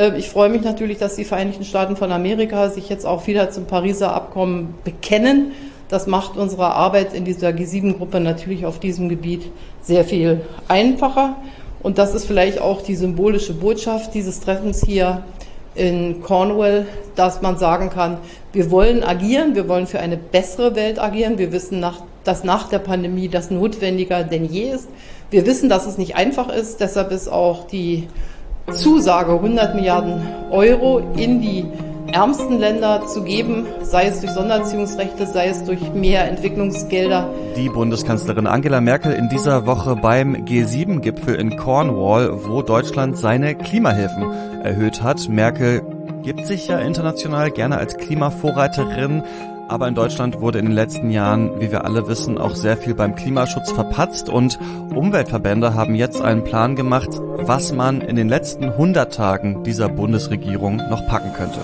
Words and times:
Äh, 0.00 0.16
ich 0.16 0.28
freue 0.30 0.48
mich 0.48 0.62
natürlich, 0.62 0.98
dass 0.98 1.16
die 1.16 1.24
Vereinigten 1.24 1.64
Staaten 1.64 1.96
von 1.96 2.10
Amerika 2.10 2.70
sich 2.70 2.88
jetzt 2.88 3.06
auch 3.06 3.26
wieder 3.26 3.50
zum 3.50 3.66
Pariser 3.66 4.14
Abkommen 4.14 4.74
bekennen. 4.84 5.52
Das 5.88 6.06
macht 6.06 6.36
unsere 6.36 6.66
Arbeit 6.74 7.14
in 7.14 7.24
dieser 7.24 7.48
G7-Gruppe 7.48 8.20
natürlich 8.20 8.64
auf 8.64 8.78
diesem 8.78 9.08
Gebiet 9.08 9.50
sehr 9.82 10.04
viel 10.04 10.42
einfacher. 10.68 11.36
Und 11.82 11.98
das 11.98 12.14
ist 12.14 12.26
vielleicht 12.26 12.60
auch 12.60 12.82
die 12.82 12.94
symbolische 12.94 13.54
Botschaft 13.54 14.14
dieses 14.14 14.40
Treffens 14.40 14.84
hier 14.84 15.22
in 15.74 16.20
Cornwall, 16.22 16.86
dass 17.16 17.42
man 17.42 17.58
sagen 17.58 17.90
kann, 17.90 18.18
wir 18.52 18.70
wollen 18.70 19.02
agieren, 19.02 19.54
wir 19.54 19.68
wollen 19.68 19.86
für 19.86 20.00
eine 20.00 20.16
bessere 20.16 20.74
Welt 20.74 20.98
agieren. 20.98 21.38
Wir 21.38 21.52
wissen, 21.52 21.84
dass 22.24 22.44
nach 22.44 22.68
der 22.68 22.80
Pandemie 22.80 23.28
das 23.28 23.50
notwendiger 23.50 24.22
denn 24.22 24.44
je 24.44 24.70
ist. 24.70 24.88
Wir 25.30 25.46
wissen, 25.46 25.68
dass 25.68 25.86
es 25.86 25.96
nicht 25.96 26.16
einfach 26.16 26.48
ist. 26.52 26.80
Deshalb 26.80 27.12
ist 27.12 27.28
auch 27.28 27.66
die 27.66 28.08
Zusage 28.72 29.32
100 29.32 29.74
Milliarden 29.74 30.22
Euro 30.50 31.00
in 31.16 31.40
die 31.40 31.66
ärmsten 32.12 32.58
Länder 32.58 33.06
zu 33.06 33.22
geben, 33.22 33.66
sei 33.82 34.06
es 34.06 34.20
durch 34.20 34.32
Sondererziehungsrechte, 34.32 35.26
sei 35.26 35.48
es 35.48 35.64
durch 35.64 35.92
mehr 35.92 36.28
Entwicklungsgelder. 36.28 37.28
Die 37.56 37.68
Bundeskanzlerin 37.68 38.46
Angela 38.46 38.80
Merkel 38.80 39.12
in 39.12 39.28
dieser 39.28 39.66
Woche 39.66 39.96
beim 39.96 40.34
G7-Gipfel 40.34 41.36
in 41.36 41.56
Cornwall, 41.56 42.32
wo 42.46 42.62
Deutschland 42.62 43.16
seine 43.16 43.54
Klimahilfen 43.54 44.24
erhöht 44.62 45.02
hat. 45.02 45.28
Merkel 45.28 45.82
gibt 46.22 46.46
sich 46.46 46.68
ja 46.68 46.78
international 46.78 47.50
gerne 47.50 47.78
als 47.78 47.96
Klimavorreiterin. 47.96 49.22
Aber 49.70 49.86
in 49.86 49.94
Deutschland 49.94 50.40
wurde 50.40 50.58
in 50.58 50.64
den 50.64 50.74
letzten 50.74 51.10
Jahren, 51.10 51.60
wie 51.60 51.70
wir 51.70 51.84
alle 51.84 52.08
wissen, 52.08 52.38
auch 52.38 52.56
sehr 52.56 52.76
viel 52.76 52.92
beim 52.92 53.14
Klimaschutz 53.14 53.70
verpatzt 53.70 54.28
und 54.28 54.58
Umweltverbände 54.92 55.74
haben 55.74 55.94
jetzt 55.94 56.20
einen 56.20 56.42
Plan 56.42 56.74
gemacht, 56.74 57.10
was 57.36 57.72
man 57.72 58.00
in 58.00 58.16
den 58.16 58.28
letzten 58.28 58.64
100 58.64 59.14
Tagen 59.14 59.62
dieser 59.62 59.88
Bundesregierung 59.88 60.78
noch 60.90 61.06
packen 61.06 61.32
könnte. 61.34 61.60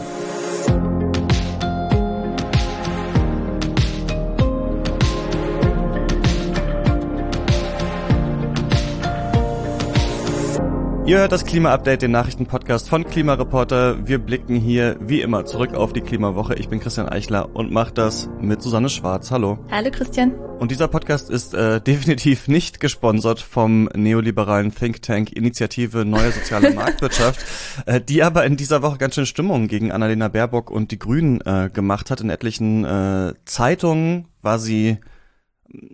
Ihr 11.07 11.19
hört 11.19 11.31
das 11.31 11.45
Klima-Update, 11.45 12.03
den 12.03 12.11
Nachrichtenpodcast 12.11 12.89
von 12.89 13.05
Klimareporter. 13.05 14.09
Wir 14.09 14.19
blicken 14.19 14.57
hier 14.57 14.97
wie 14.99 15.21
immer 15.21 15.45
zurück 15.45 15.73
auf 15.73 15.93
die 15.93 16.01
Klimawoche. 16.01 16.57
Ich 16.57 16.69
bin 16.69 16.81
Christian 16.81 17.09
Eichler 17.09 17.55
und 17.55 17.71
mache 17.71 17.95
das 17.95 18.29
mit 18.41 18.61
Susanne 18.61 18.89
Schwarz. 18.89 19.31
Hallo. 19.31 19.57
Hallo 19.71 19.89
Christian. 19.93 20.35
Und 20.59 20.73
dieser 20.73 20.89
Podcast 20.89 21.31
ist 21.31 21.55
äh, 21.55 21.81
definitiv 21.87 22.49
nicht 22.49 22.81
gesponsert 22.81 23.39
vom 23.39 23.89
neoliberalen 23.95 24.75
Think 24.75 25.01
Tank 25.01 25.31
Initiative 25.31 26.05
Neue 26.05 26.33
Soziale 26.33 26.71
Marktwirtschaft, 26.75 27.47
äh, 27.87 28.01
die 28.01 28.25
aber 28.25 28.45
in 28.45 28.57
dieser 28.57 28.83
Woche 28.83 28.99
ganz 28.99 29.15
schön 29.15 29.27
Stimmung 29.27 29.69
gegen 29.69 29.93
Annalena 29.93 30.27
Baerbock 30.27 30.73
und 30.73 30.91
die 30.91 30.99
Grünen 30.99 31.41
äh, 31.43 31.71
gemacht 31.73 32.11
hat. 32.11 32.21
In 32.21 32.31
etlichen 32.31 32.85
äh, 32.85 33.35
Zeitungen 33.45 34.27
war 34.43 34.59
sie 34.59 34.99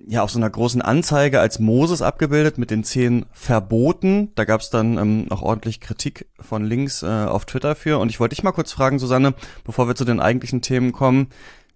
ja 0.07 0.23
auf 0.23 0.31
so 0.31 0.39
einer 0.39 0.51
großen 0.51 0.83
Anzeige 0.83 1.41
als 1.41 1.59
Moses 1.59 2.03
abgebildet 2.03 2.59
mit 2.59 2.71
den 2.71 2.85
zehn 2.85 3.27
Verboten. 3.33 4.33
Da 4.35 4.45
gab 4.45 4.61
es 4.61 4.71
dann 4.71 4.99
ähm, 4.99 5.27
auch 5.31 5.43
ordentlich 5.43 5.81
Kritik 5.81 6.27
von 6.39 6.65
links 6.65 7.03
äh, 7.03 7.07
auf 7.07 7.47
Twitter 7.47 7.75
für. 7.75 7.99
Und 7.99 8.11
ich 8.11 8.21
wollte 8.21 8.35
dich 8.35 8.45
mal 8.45 8.53
kurz 8.53 8.73
fragen, 8.73 8.99
Susanne, 8.99 9.35
bevor 9.65 9.89
wir 9.89 9.95
zu 9.95 10.05
den 10.05 10.21
eigentlichen 10.21 10.63
Themen 10.63 10.93
kommen. 10.93 11.29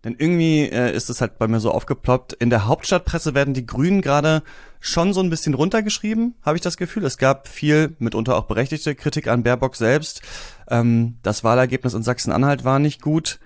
Denn 0.05 0.15
irgendwie 0.19 0.69
äh, 0.69 0.95
ist 0.95 1.11
es 1.11 1.21
halt 1.21 1.39
bei 1.39 1.49
mir 1.49 1.59
so 1.59 1.73
aufgeploppt. 1.73 2.35
In 2.35 2.51
der 2.51 2.67
Hauptstadtpresse 2.67 3.35
werden 3.35 3.55
die 3.55 3.67
Grünen 3.67 4.03
gerade 4.03 4.43
schon 4.79 5.13
so 5.13 5.21
ein 5.21 5.31
bisschen 5.31 5.55
runtergeschrieben, 5.55 6.37
habe 6.43 6.57
ich 6.57 6.63
das 6.63 6.77
Gefühl. 6.77 7.05
Es 7.05 7.19
gab 7.19 7.49
viel, 7.49 7.97
mitunter 7.99 8.37
auch 8.37 8.45
berechtigte 8.45 8.95
Kritik 8.95 9.27
an 9.27 9.43
Baerbock 9.43 9.75
selbst. 9.75 10.23
Ähm, 10.69 11.19
das 11.23 11.43
Wahlergebnis 11.43 11.95
in 11.95 12.05
Sachsen-Anhalt 12.05 12.65
war 12.65 12.79
nicht 12.79 13.03
gut. 13.03 13.41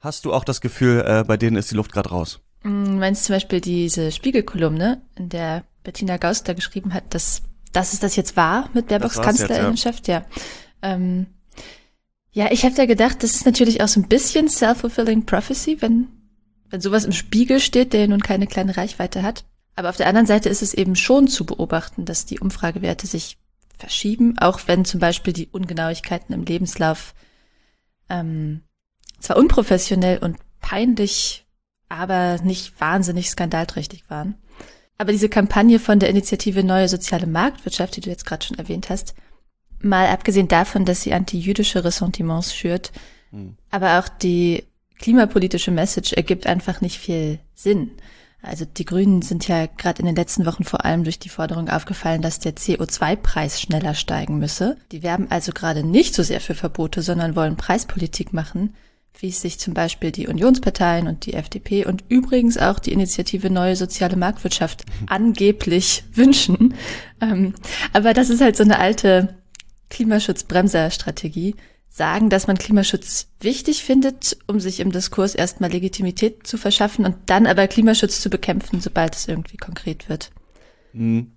Hast 0.00 0.24
du 0.24 0.32
auch 0.32 0.44
das 0.44 0.60
Gefühl, 0.60 1.04
äh, 1.06 1.24
bei 1.24 1.36
denen 1.36 1.56
ist 1.56 1.70
die 1.70 1.76
Luft 1.76 1.92
gerade 1.92 2.08
raus? 2.08 2.40
Mm, 2.62 2.98
meinst 2.98 3.24
zum 3.24 3.36
Beispiel 3.36 3.60
diese 3.60 4.12
Spiegelkolumne, 4.12 5.00
in 5.16 5.28
der 5.28 5.64
Bettina 5.82 6.16
Gauster 6.16 6.54
geschrieben 6.54 6.92
hat, 6.92 7.14
dass, 7.14 7.42
dass 7.72 7.92
es 7.92 8.00
das 8.00 8.16
jetzt 8.16 8.36
war 8.36 8.68
mit 8.74 8.88
Baerbocks 8.88 9.20
Kanzlerinnenschaft? 9.20 10.08
Ja. 10.08 10.18
Ja, 10.18 10.24
ähm, 10.82 11.26
ja 12.32 12.50
ich 12.50 12.64
habe 12.64 12.74
da 12.74 12.86
gedacht, 12.86 13.22
das 13.22 13.34
ist 13.34 13.46
natürlich 13.46 13.82
auch 13.82 13.88
so 13.88 14.00
ein 14.00 14.08
bisschen 14.08 14.48
self-fulfilling 14.48 15.24
prophecy, 15.24 15.78
wenn, 15.80 16.08
wenn 16.68 16.80
sowas 16.80 17.04
im 17.04 17.12
Spiegel 17.12 17.60
steht, 17.60 17.92
der 17.92 18.08
nun 18.08 18.20
keine 18.20 18.46
kleine 18.46 18.76
Reichweite 18.76 19.22
hat. 19.22 19.44
Aber 19.76 19.88
auf 19.88 19.96
der 19.96 20.08
anderen 20.08 20.26
Seite 20.26 20.48
ist 20.50 20.62
es 20.62 20.74
eben 20.74 20.96
schon 20.96 21.28
zu 21.28 21.46
beobachten, 21.46 22.04
dass 22.04 22.26
die 22.26 22.40
Umfragewerte 22.40 23.06
sich 23.06 23.38
verschieben, 23.78 24.36
auch 24.38 24.60
wenn 24.66 24.84
zum 24.84 25.00
Beispiel 25.00 25.32
die 25.32 25.48
Ungenauigkeiten 25.48 26.34
im 26.34 26.44
Lebenslauf 26.44 27.14
ähm, 28.10 28.60
zwar 29.20 29.38
unprofessionell 29.38 30.18
und 30.18 30.36
peinlich 30.60 31.46
aber 31.90 32.38
nicht 32.42 32.80
wahnsinnig 32.80 33.28
skandalträchtig 33.28 34.04
waren. 34.08 34.36
Aber 34.96 35.12
diese 35.12 35.28
Kampagne 35.28 35.78
von 35.78 35.98
der 35.98 36.08
Initiative 36.08 36.64
Neue 36.64 36.88
Soziale 36.88 37.26
Marktwirtschaft, 37.26 37.96
die 37.96 38.00
du 38.00 38.10
jetzt 38.10 38.24
gerade 38.24 38.44
schon 38.44 38.58
erwähnt 38.58 38.88
hast, 38.88 39.14
mal 39.80 40.06
abgesehen 40.08 40.48
davon, 40.48 40.84
dass 40.84 41.02
sie 41.02 41.12
anti-jüdische 41.12 41.84
Ressentiments 41.84 42.54
schürt, 42.54 42.92
mhm. 43.30 43.56
aber 43.70 43.98
auch 43.98 44.08
die 44.08 44.64
klimapolitische 44.98 45.70
Message 45.70 46.12
ergibt 46.12 46.46
einfach 46.46 46.80
nicht 46.80 46.98
viel 46.98 47.40
Sinn. 47.54 47.92
Also 48.42 48.64
die 48.64 48.84
Grünen 48.84 49.22
sind 49.22 49.48
ja 49.48 49.66
gerade 49.66 50.00
in 50.00 50.06
den 50.06 50.16
letzten 50.16 50.46
Wochen 50.46 50.64
vor 50.64 50.84
allem 50.84 51.04
durch 51.04 51.18
die 51.18 51.28
Forderung 51.28 51.68
aufgefallen, 51.68 52.22
dass 52.22 52.38
der 52.38 52.54
CO2-Preis 52.54 53.60
schneller 53.60 53.94
steigen 53.94 54.38
müsse. 54.38 54.76
Die 54.92 55.02
werben 55.02 55.30
also 55.30 55.52
gerade 55.52 55.82
nicht 55.84 56.14
so 56.14 56.22
sehr 56.22 56.40
für 56.40 56.54
Verbote, 56.54 57.02
sondern 57.02 57.36
wollen 57.36 57.56
Preispolitik 57.56 58.32
machen, 58.32 58.74
wie 59.20 59.28
es 59.28 59.40
sich 59.42 59.58
zum 59.58 59.74
Beispiel 59.74 60.10
die 60.10 60.28
Unionsparteien 60.28 61.06
und 61.06 61.26
die 61.26 61.34
FDP 61.34 61.84
und 61.84 62.04
übrigens 62.08 62.56
auch 62.56 62.78
die 62.78 62.92
Initiative 62.92 63.50
Neue 63.50 63.76
Soziale 63.76 64.16
Marktwirtschaft 64.16 64.84
angeblich 65.06 66.04
wünschen. 66.12 66.74
Ähm, 67.20 67.54
aber 67.92 68.14
das 68.14 68.30
ist 68.30 68.40
halt 68.40 68.56
so 68.56 68.64
eine 68.64 68.78
alte 68.78 69.36
Klimaschutzbremser-Strategie. 69.90 71.56
Sagen, 71.92 72.30
dass 72.30 72.46
man 72.46 72.56
Klimaschutz 72.56 73.26
wichtig 73.40 73.82
findet, 73.82 74.38
um 74.46 74.60
sich 74.60 74.78
im 74.78 74.92
Diskurs 74.92 75.34
erstmal 75.34 75.70
Legitimität 75.70 76.46
zu 76.46 76.56
verschaffen 76.56 77.04
und 77.04 77.16
dann 77.26 77.48
aber 77.48 77.66
Klimaschutz 77.66 78.20
zu 78.20 78.30
bekämpfen, 78.30 78.80
sobald 78.80 79.16
es 79.16 79.26
irgendwie 79.26 79.56
konkret 79.56 80.08
wird. 80.08 80.30
Hm. 80.92 81.32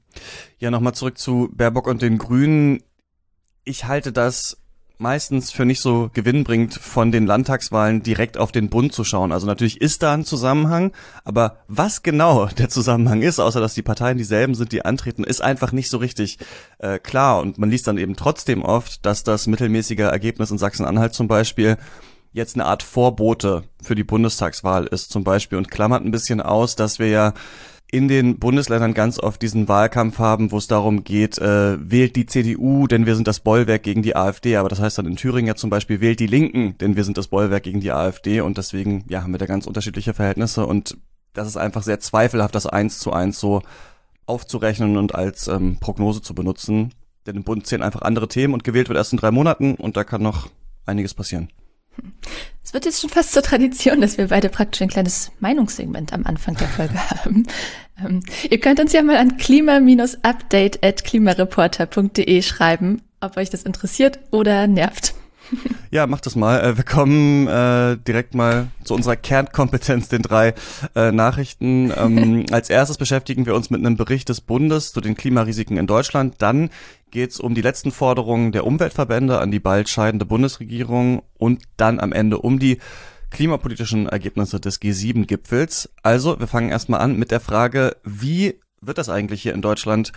Ja, 0.59 0.69
nochmal 0.69 0.93
zurück 0.93 1.17
zu 1.17 1.49
Baerbock 1.51 1.87
und 1.87 2.03
den 2.03 2.19
Grünen. 2.19 2.83
Ich 3.63 3.85
halte 3.85 4.11
das 4.11 4.62
meistens 5.03 5.51
für 5.51 5.65
nicht 5.65 5.81
so 5.81 6.09
gewinnbringend, 6.13 6.73
von 6.73 7.11
den 7.11 7.27
Landtagswahlen 7.27 8.01
direkt 8.01 8.39
auf 8.39 8.51
den 8.51 8.69
Bund 8.69 8.93
zu 8.93 9.03
schauen. 9.03 9.31
Also 9.31 9.45
natürlich 9.45 9.79
ist 9.79 10.01
da 10.01 10.13
ein 10.13 10.25
Zusammenhang, 10.25 10.93
aber 11.23 11.57
was 11.67 12.01
genau 12.01 12.45
der 12.57 12.69
Zusammenhang 12.69 13.21
ist, 13.21 13.39
außer 13.39 13.59
dass 13.61 13.75
die 13.75 13.83
Parteien 13.83 14.17
dieselben 14.17 14.55
sind, 14.55 14.71
die 14.71 14.83
antreten, 14.83 15.23
ist 15.23 15.43
einfach 15.43 15.71
nicht 15.71 15.91
so 15.91 15.97
richtig 15.97 16.39
äh, 16.79 16.97
klar. 16.97 17.41
Und 17.41 17.59
man 17.59 17.69
liest 17.69 17.85
dann 17.85 17.99
eben 17.99 18.15
trotzdem 18.15 18.63
oft, 18.63 19.05
dass 19.05 19.23
das 19.23 19.45
mittelmäßige 19.45 19.99
Ergebnis 19.99 20.49
in 20.49 20.57
Sachsen-Anhalt 20.57 21.13
zum 21.13 21.27
Beispiel 21.27 21.77
jetzt 22.31 22.55
eine 22.55 22.65
Art 22.65 22.81
Vorbote 22.81 23.63
für 23.81 23.93
die 23.93 24.03
Bundestagswahl 24.03 24.87
ist 24.87 25.11
zum 25.11 25.23
Beispiel 25.23 25.57
und 25.57 25.69
klammert 25.69 26.03
ein 26.03 26.11
bisschen 26.11 26.41
aus, 26.41 26.75
dass 26.75 26.97
wir 26.97 27.09
ja 27.09 27.33
in 27.93 28.07
den 28.07 28.39
Bundesländern 28.39 28.95
ganz 28.95 29.19
oft 29.19 29.39
diesen 29.43 29.67
Wahlkampf 29.67 30.17
haben, 30.17 30.51
wo 30.51 30.57
es 30.57 30.65
darum 30.65 31.03
geht, 31.03 31.37
äh, 31.37 31.77
wählt 31.79 32.15
die 32.15 32.25
CDU, 32.25 32.87
denn 32.87 33.05
wir 33.05 33.15
sind 33.15 33.27
das 33.27 33.39
Bollwerk 33.39 33.83
gegen 33.83 34.01
die 34.01 34.15
AfD. 34.15 34.55
Aber 34.55 34.67
das 34.67 34.79
heißt 34.81 34.97
dann 34.97 35.05
in 35.05 35.15
Thüringen 35.15 35.45
ja 35.45 35.53
zum 35.53 35.69
Beispiel, 35.69 36.01
wählt 36.01 36.19
die 36.19 36.25
Linken, 36.25 36.75
denn 36.79 36.95
wir 36.95 37.03
sind 37.03 37.19
das 37.19 37.27
Bollwerk 37.27 37.61
gegen 37.61 37.81
die 37.81 37.91
AfD. 37.91 38.41
Und 38.41 38.57
deswegen, 38.57 39.05
ja, 39.09 39.21
haben 39.21 39.31
wir 39.31 39.37
da 39.37 39.45
ganz 39.45 39.67
unterschiedliche 39.67 40.15
Verhältnisse. 40.15 40.65
Und 40.65 40.97
das 41.33 41.47
ist 41.47 41.55
einfach 41.55 41.83
sehr 41.83 41.99
zweifelhaft, 41.99 42.55
das 42.55 42.65
eins 42.65 42.97
zu 42.97 43.13
eins 43.13 43.39
so 43.39 43.61
aufzurechnen 44.25 44.97
und 44.97 45.13
als 45.13 45.47
ähm, 45.47 45.77
Prognose 45.79 46.23
zu 46.23 46.33
benutzen. 46.33 46.95
Denn 47.27 47.35
im 47.35 47.43
Bund 47.43 47.67
zählen 47.67 47.83
einfach 47.83 48.01
andere 48.01 48.27
Themen 48.27 48.55
und 48.55 48.63
gewählt 48.63 48.89
wird 48.89 48.97
erst 48.97 49.13
in 49.13 49.19
drei 49.19 49.29
Monaten 49.29 49.75
und 49.75 49.97
da 49.97 50.03
kann 50.03 50.23
noch 50.23 50.49
einiges 50.87 51.13
passieren. 51.13 51.49
Es 52.63 52.73
wird 52.73 52.85
jetzt 52.85 53.01
schon 53.01 53.09
fast 53.09 53.33
zur 53.33 53.43
Tradition, 53.43 54.01
dass 54.01 54.17
wir 54.17 54.29
beide 54.29 54.49
praktisch 54.49 54.81
ein 54.81 54.89
kleines 54.89 55.31
Meinungssegment 55.39 56.13
am 56.13 56.25
Anfang 56.25 56.55
der 56.55 56.67
Folge 56.67 56.95
haben. 57.09 57.45
Ähm, 58.03 58.23
ihr 58.49 58.59
könnt 58.59 58.79
uns 58.79 58.93
ja 58.93 59.03
mal 59.03 59.17
an 59.17 59.37
klima-update 59.37 60.83
at 60.83 61.03
klimareporter.de 61.03 62.41
schreiben, 62.41 63.01
ob 63.21 63.37
euch 63.37 63.49
das 63.49 63.63
interessiert 63.63 64.19
oder 64.31 64.67
nervt. 64.67 65.13
Ja, 65.91 66.07
mach 66.07 66.21
das 66.21 66.35
mal. 66.35 66.59
Äh, 66.59 66.77
wir 66.77 66.83
kommen 66.83 67.47
äh, 67.47 67.97
direkt 67.97 68.33
mal 68.33 68.67
zu 68.83 68.95
unserer 68.95 69.15
Kernkompetenz, 69.15 70.09
den 70.09 70.23
drei 70.23 70.55
äh, 70.95 71.11
Nachrichten. 71.11 71.93
Ähm, 71.95 72.45
als 72.51 72.69
erstes 72.69 72.97
beschäftigen 72.97 73.45
wir 73.45 73.53
uns 73.53 73.69
mit 73.69 73.79
einem 73.79 73.95
Bericht 73.95 74.29
des 74.29 74.41
Bundes 74.41 74.91
zu 74.91 75.01
den 75.01 75.15
Klimarisiken 75.15 75.77
in 75.77 75.85
Deutschland. 75.85 76.35
Dann 76.39 76.71
geht 77.11 77.31
es 77.31 77.39
um 77.39 77.53
die 77.53 77.61
letzten 77.61 77.91
Forderungen 77.91 78.51
der 78.51 78.65
Umweltverbände 78.65 79.39
an 79.39 79.51
die 79.51 79.59
bald 79.59 79.87
scheidende 79.87 80.25
Bundesregierung 80.25 81.21
und 81.37 81.61
dann 81.77 81.99
am 81.99 82.11
Ende 82.11 82.39
um 82.39 82.57
die 82.57 82.79
klimapolitischen 83.29 84.07
Ergebnisse 84.07 84.59
des 84.59 84.81
G7-Gipfels. 84.81 85.91
Also, 86.01 86.39
wir 86.39 86.47
fangen 86.47 86.69
erstmal 86.69 87.01
an 87.01 87.17
mit 87.17 87.31
der 87.31 87.39
Frage, 87.39 87.97
wie 88.03 88.59
wird 88.81 88.97
das 88.97 89.09
eigentlich 89.09 89.41
hier 89.41 89.53
in 89.53 89.61
Deutschland 89.61 90.11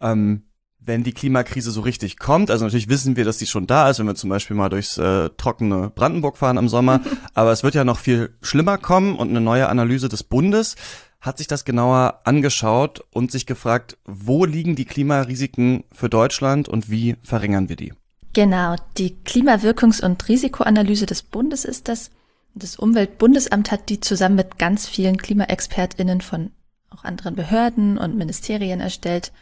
ähm, 0.00 0.42
wenn 0.84 1.04
die 1.04 1.12
Klimakrise 1.12 1.70
so 1.70 1.80
richtig 1.82 2.18
kommt. 2.18 2.50
Also 2.50 2.64
natürlich 2.64 2.88
wissen 2.88 3.16
wir, 3.16 3.24
dass 3.24 3.38
die 3.38 3.46
schon 3.46 3.66
da 3.66 3.88
ist, 3.88 3.98
wenn 3.98 4.06
wir 4.06 4.14
zum 4.14 4.30
Beispiel 4.30 4.56
mal 4.56 4.68
durchs 4.68 4.98
äh, 4.98 5.30
trockene 5.36 5.90
Brandenburg 5.94 6.36
fahren 6.36 6.56
im 6.56 6.68
Sommer. 6.68 7.00
Aber 7.34 7.52
es 7.52 7.62
wird 7.62 7.74
ja 7.74 7.84
noch 7.84 7.98
viel 7.98 8.34
schlimmer 8.42 8.78
kommen 8.78 9.16
und 9.16 9.30
eine 9.30 9.40
neue 9.40 9.68
Analyse 9.68 10.08
des 10.08 10.22
Bundes 10.22 10.76
hat 11.20 11.38
sich 11.38 11.46
das 11.46 11.64
genauer 11.64 12.20
angeschaut 12.24 13.04
und 13.12 13.30
sich 13.30 13.46
gefragt, 13.46 13.96
wo 14.04 14.44
liegen 14.44 14.74
die 14.74 14.84
Klimarisiken 14.84 15.84
für 15.92 16.08
Deutschland 16.08 16.68
und 16.68 16.90
wie 16.90 17.16
verringern 17.22 17.68
wir 17.68 17.76
die? 17.76 17.92
Genau, 18.32 18.76
die 18.98 19.16
Klimawirkungs- 19.24 20.04
und 20.04 20.28
Risikoanalyse 20.28 21.06
des 21.06 21.22
Bundes 21.22 21.64
ist 21.64 21.88
das. 21.88 22.10
Das 22.54 22.76
Umweltbundesamt 22.76 23.70
hat 23.70 23.88
die 23.88 24.00
zusammen 24.00 24.34
mit 24.34 24.58
ganz 24.58 24.88
vielen 24.88 25.16
Klimaexpertinnen 25.16 26.20
von 26.20 26.50
auch 26.90 27.04
anderen 27.04 27.34
Behörden 27.34 27.98
und 27.98 28.16
Ministerien 28.16 28.80
erstellt. 28.80 29.32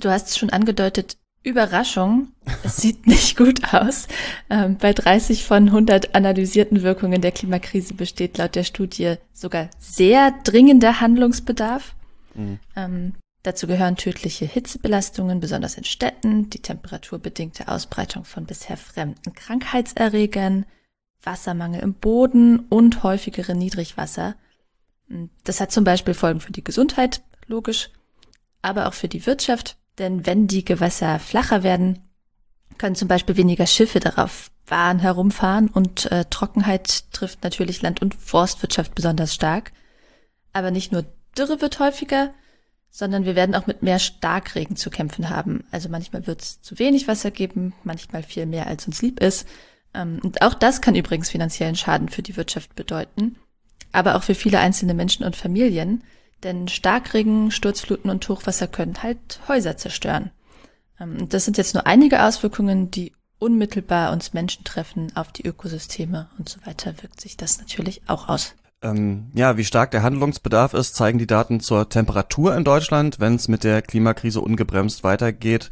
Du 0.00 0.10
hast 0.10 0.28
es 0.28 0.38
schon 0.38 0.50
angedeutet, 0.50 1.16
Überraschung, 1.46 2.32
es 2.64 2.78
sieht 2.78 3.06
nicht 3.06 3.36
gut 3.36 3.72
aus. 3.72 4.08
Ähm, 4.50 4.76
bei 4.78 4.92
30 4.92 5.44
von 5.44 5.68
100 5.68 6.14
analysierten 6.14 6.82
Wirkungen 6.82 7.22
der 7.22 7.32
Klimakrise 7.32 7.94
besteht 7.94 8.36
laut 8.36 8.56
der 8.56 8.64
Studie 8.64 9.14
sogar 9.32 9.70
sehr 9.78 10.34
dringender 10.42 11.00
Handlungsbedarf. 11.00 11.94
Mhm. 12.34 12.58
Ähm, 12.74 13.14
dazu 13.44 13.68
gehören 13.68 13.96
tödliche 13.96 14.44
Hitzebelastungen, 14.44 15.38
besonders 15.38 15.76
in 15.76 15.84
Städten, 15.84 16.50
die 16.50 16.60
temperaturbedingte 16.60 17.68
Ausbreitung 17.68 18.24
von 18.24 18.44
bisher 18.44 18.76
fremden 18.76 19.32
Krankheitserregern, 19.32 20.66
Wassermangel 21.22 21.80
im 21.80 21.94
Boden 21.94 22.58
und 22.68 23.04
häufigere 23.04 23.54
Niedrigwasser. 23.54 24.34
Das 25.44 25.60
hat 25.60 25.70
zum 25.70 25.84
Beispiel 25.84 26.14
Folgen 26.14 26.40
für 26.40 26.52
die 26.52 26.64
Gesundheit, 26.64 27.22
logisch, 27.46 27.90
aber 28.62 28.88
auch 28.88 28.94
für 28.94 29.08
die 29.08 29.26
Wirtschaft, 29.26 29.76
denn 29.98 30.26
wenn 30.26 30.46
die 30.46 30.64
Gewässer 30.64 31.18
flacher 31.18 31.62
werden, 31.62 32.00
können 32.78 32.96
zum 32.96 33.08
Beispiel 33.08 33.36
weniger 33.36 33.66
Schiffe 33.66 34.00
darauf 34.00 34.50
fahren, 34.64 34.98
herumfahren 34.98 35.68
und 35.68 36.10
äh, 36.10 36.24
Trockenheit 36.28 37.12
trifft 37.12 37.44
natürlich 37.44 37.82
Land- 37.82 38.02
und 38.02 38.14
Forstwirtschaft 38.14 38.94
besonders 38.94 39.34
stark. 39.34 39.72
Aber 40.52 40.70
nicht 40.70 40.92
nur 40.92 41.04
Dürre 41.38 41.60
wird 41.60 41.78
häufiger, 41.78 42.34
sondern 42.90 43.24
wir 43.24 43.36
werden 43.36 43.54
auch 43.54 43.66
mit 43.66 43.82
mehr 43.82 43.98
Starkregen 43.98 44.76
zu 44.76 44.90
kämpfen 44.90 45.30
haben. 45.30 45.64
Also 45.70 45.88
manchmal 45.88 46.26
wird 46.26 46.42
es 46.42 46.62
zu 46.62 46.78
wenig 46.78 47.08
Wasser 47.08 47.30
geben, 47.30 47.74
manchmal 47.84 48.22
viel 48.22 48.46
mehr, 48.46 48.66
als 48.66 48.86
uns 48.86 49.02
lieb 49.02 49.20
ist. 49.20 49.46
Ähm, 49.94 50.18
und 50.22 50.42
auch 50.42 50.54
das 50.54 50.80
kann 50.80 50.94
übrigens 50.94 51.30
finanziellen 51.30 51.76
Schaden 51.76 52.08
für 52.08 52.22
die 52.22 52.36
Wirtschaft 52.36 52.74
bedeuten, 52.74 53.36
aber 53.92 54.16
auch 54.16 54.22
für 54.22 54.34
viele 54.34 54.58
einzelne 54.58 54.94
Menschen 54.94 55.24
und 55.24 55.36
Familien. 55.36 56.02
Denn 56.42 56.68
Starkregen, 56.68 57.50
Sturzfluten 57.50 58.10
und 58.10 58.28
Hochwasser 58.28 58.66
können 58.66 59.02
halt 59.02 59.40
Häuser 59.48 59.76
zerstören. 59.76 60.30
Ähm, 61.00 61.28
das 61.28 61.44
sind 61.44 61.56
jetzt 61.56 61.74
nur 61.74 61.86
einige 61.86 62.22
Auswirkungen, 62.22 62.90
die 62.90 63.12
unmittelbar 63.38 64.12
uns 64.12 64.32
Menschen 64.32 64.64
treffen, 64.64 65.12
auf 65.14 65.32
die 65.32 65.46
Ökosysteme 65.46 66.28
und 66.38 66.48
so 66.48 66.58
weiter 66.64 66.94
wirkt 67.02 67.20
sich 67.20 67.36
das 67.36 67.58
natürlich 67.58 68.02
auch 68.06 68.28
aus. 68.28 68.54
Ähm, 68.82 69.30
ja, 69.34 69.56
wie 69.56 69.64
stark 69.64 69.90
der 69.90 70.02
Handlungsbedarf 70.02 70.74
ist, 70.74 70.94
zeigen 70.94 71.18
die 71.18 71.26
Daten 71.26 71.60
zur 71.60 71.88
Temperatur 71.88 72.54
in 72.54 72.64
Deutschland. 72.64 73.20
Wenn 73.20 73.34
es 73.34 73.48
mit 73.48 73.64
der 73.64 73.82
Klimakrise 73.82 74.40
ungebremst 74.40 75.02
weitergeht, 75.02 75.70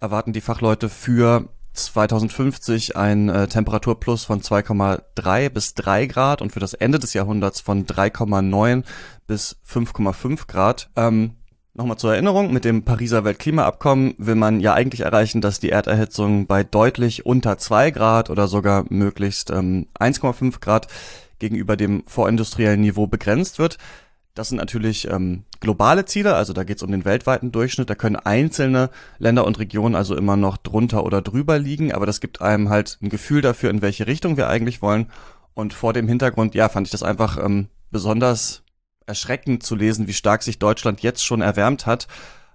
erwarten 0.00 0.32
die 0.32 0.40
Fachleute 0.40 0.88
für 0.88 1.48
2050 1.86 2.96
ein 2.96 3.28
äh, 3.28 3.48
Temperaturplus 3.48 4.24
von 4.24 4.40
2,3 4.40 5.48
bis 5.48 5.74
3 5.74 6.06
Grad 6.06 6.42
und 6.42 6.52
für 6.52 6.60
das 6.60 6.74
Ende 6.74 6.98
des 6.98 7.14
Jahrhunderts 7.14 7.60
von 7.60 7.86
3,9 7.86 8.84
bis 9.26 9.56
5,5 9.66 10.46
Grad. 10.46 10.90
Ähm, 10.96 11.36
Nochmal 11.72 11.98
zur 11.98 12.12
Erinnerung, 12.12 12.52
mit 12.52 12.64
dem 12.64 12.82
Pariser 12.82 13.24
Weltklimaabkommen 13.24 14.14
will 14.18 14.34
man 14.34 14.58
ja 14.58 14.74
eigentlich 14.74 15.02
erreichen, 15.02 15.40
dass 15.40 15.60
die 15.60 15.70
Erderhitzung 15.70 16.46
bei 16.46 16.64
deutlich 16.64 17.24
unter 17.26 17.58
2 17.58 17.92
Grad 17.92 18.28
oder 18.28 18.48
sogar 18.48 18.84
möglichst 18.88 19.50
ähm, 19.50 19.86
1,5 19.98 20.60
Grad 20.60 20.88
gegenüber 21.38 21.76
dem 21.76 22.02
vorindustriellen 22.06 22.80
Niveau 22.80 23.06
begrenzt 23.06 23.60
wird. 23.60 23.78
Das 24.40 24.48
sind 24.48 24.56
natürlich 24.56 25.06
ähm, 25.06 25.44
globale 25.60 26.06
Ziele, 26.06 26.34
also 26.34 26.54
da 26.54 26.64
geht 26.64 26.78
es 26.78 26.82
um 26.82 26.90
den 26.90 27.04
weltweiten 27.04 27.52
Durchschnitt. 27.52 27.90
Da 27.90 27.94
können 27.94 28.16
einzelne 28.16 28.88
Länder 29.18 29.44
und 29.44 29.58
Regionen 29.58 29.94
also 29.94 30.16
immer 30.16 30.38
noch 30.38 30.56
drunter 30.56 31.04
oder 31.04 31.20
drüber 31.20 31.58
liegen, 31.58 31.92
aber 31.92 32.06
das 32.06 32.22
gibt 32.22 32.40
einem 32.40 32.70
halt 32.70 32.96
ein 33.02 33.10
Gefühl 33.10 33.42
dafür, 33.42 33.68
in 33.68 33.82
welche 33.82 34.06
Richtung 34.06 34.38
wir 34.38 34.48
eigentlich 34.48 34.80
wollen. 34.80 35.10
Und 35.52 35.74
vor 35.74 35.92
dem 35.92 36.08
Hintergrund, 36.08 36.54
ja, 36.54 36.70
fand 36.70 36.86
ich 36.86 36.90
das 36.90 37.02
einfach 37.02 37.36
ähm, 37.36 37.68
besonders 37.90 38.62
erschreckend 39.04 39.62
zu 39.62 39.76
lesen, 39.76 40.06
wie 40.06 40.14
stark 40.14 40.42
sich 40.42 40.58
Deutschland 40.58 41.02
jetzt 41.02 41.22
schon 41.22 41.42
erwärmt 41.42 41.84
hat. 41.84 42.08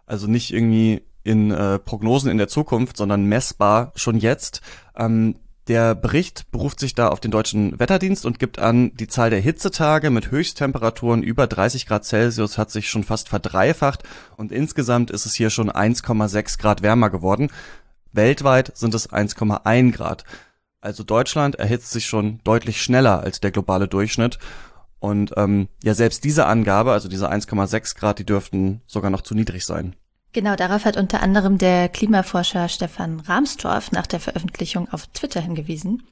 Also 0.07 0.25
nicht 0.25 0.51
irgendwie 0.51 1.03
in 1.23 1.51
äh, 1.51 1.77
Prognosen 1.77 2.31
in 2.31 2.39
der 2.39 2.47
Zukunft, 2.47 2.97
sondern 2.97 3.25
messbar 3.25 3.91
schon 3.93 4.17
jetzt. 4.17 4.61
Ähm, 4.97 5.35
der 5.67 5.95
Bericht 5.95 6.51
beruft 6.51 6.79
sich 6.79 6.93
da 6.93 7.07
auf 7.07 7.19
den 7.19 7.31
deutschen 7.31 7.79
Wetterdienst 7.79 8.25
und 8.25 8.37
gibt 8.37 8.59
an, 8.59 8.95
die 8.95 9.07
Zahl 9.07 9.31
der 9.31 9.39
Hitzetage 9.39 10.11
mit 10.11 10.29
Höchsttemperaturen 10.29 11.23
über 11.23 11.47
30 11.47 11.87
Grad 11.87 12.05
Celsius 12.05 12.57
hat 12.57 12.69
sich 12.69 12.89
schon 12.89 13.03
fast 13.03 13.29
verdreifacht 13.29 14.03
und 14.37 14.51
insgesamt 14.51 15.09
ist 15.09 15.25
es 15.25 15.33
hier 15.33 15.49
schon 15.49 15.71
1,6 15.71 16.59
Grad 16.59 16.83
wärmer 16.83 17.09
geworden. 17.09 17.49
Weltweit 18.11 18.71
sind 18.77 18.93
es 18.93 19.09
1,1 19.09 19.91
Grad. 19.91 20.23
Also 20.81 21.03
Deutschland 21.03 21.55
erhitzt 21.55 21.91
sich 21.91 22.05
schon 22.05 22.39
deutlich 22.43 22.81
schneller 22.81 23.21
als 23.21 23.39
der 23.39 23.51
globale 23.51 23.87
Durchschnitt 23.87 24.37
und 24.99 25.33
ähm, 25.35 25.67
ja, 25.83 25.93
selbst 25.93 26.23
diese 26.23 26.45
Angabe, 26.45 26.91
also 26.91 27.09
diese 27.09 27.31
1,6 27.31 27.97
Grad, 27.97 28.19
die 28.19 28.25
dürften 28.25 28.81
sogar 28.85 29.09
noch 29.09 29.21
zu 29.21 29.33
niedrig 29.33 29.65
sein. 29.65 29.95
Genau, 30.35 30.57
darauf 30.57 30.83
hat 30.83 30.97
unter 30.97 31.21
anderem 31.23 31.57
der 31.57 31.87
Klimaforscher 31.87 32.67
Stefan 32.67 33.21
Rahmstorff 33.21 33.93
nach 33.93 34.05
der 34.05 34.19
Veröffentlichung 34.19 34.89
auf 34.89 35.07
Twitter 35.07 35.39
hingewiesen. 35.39 36.03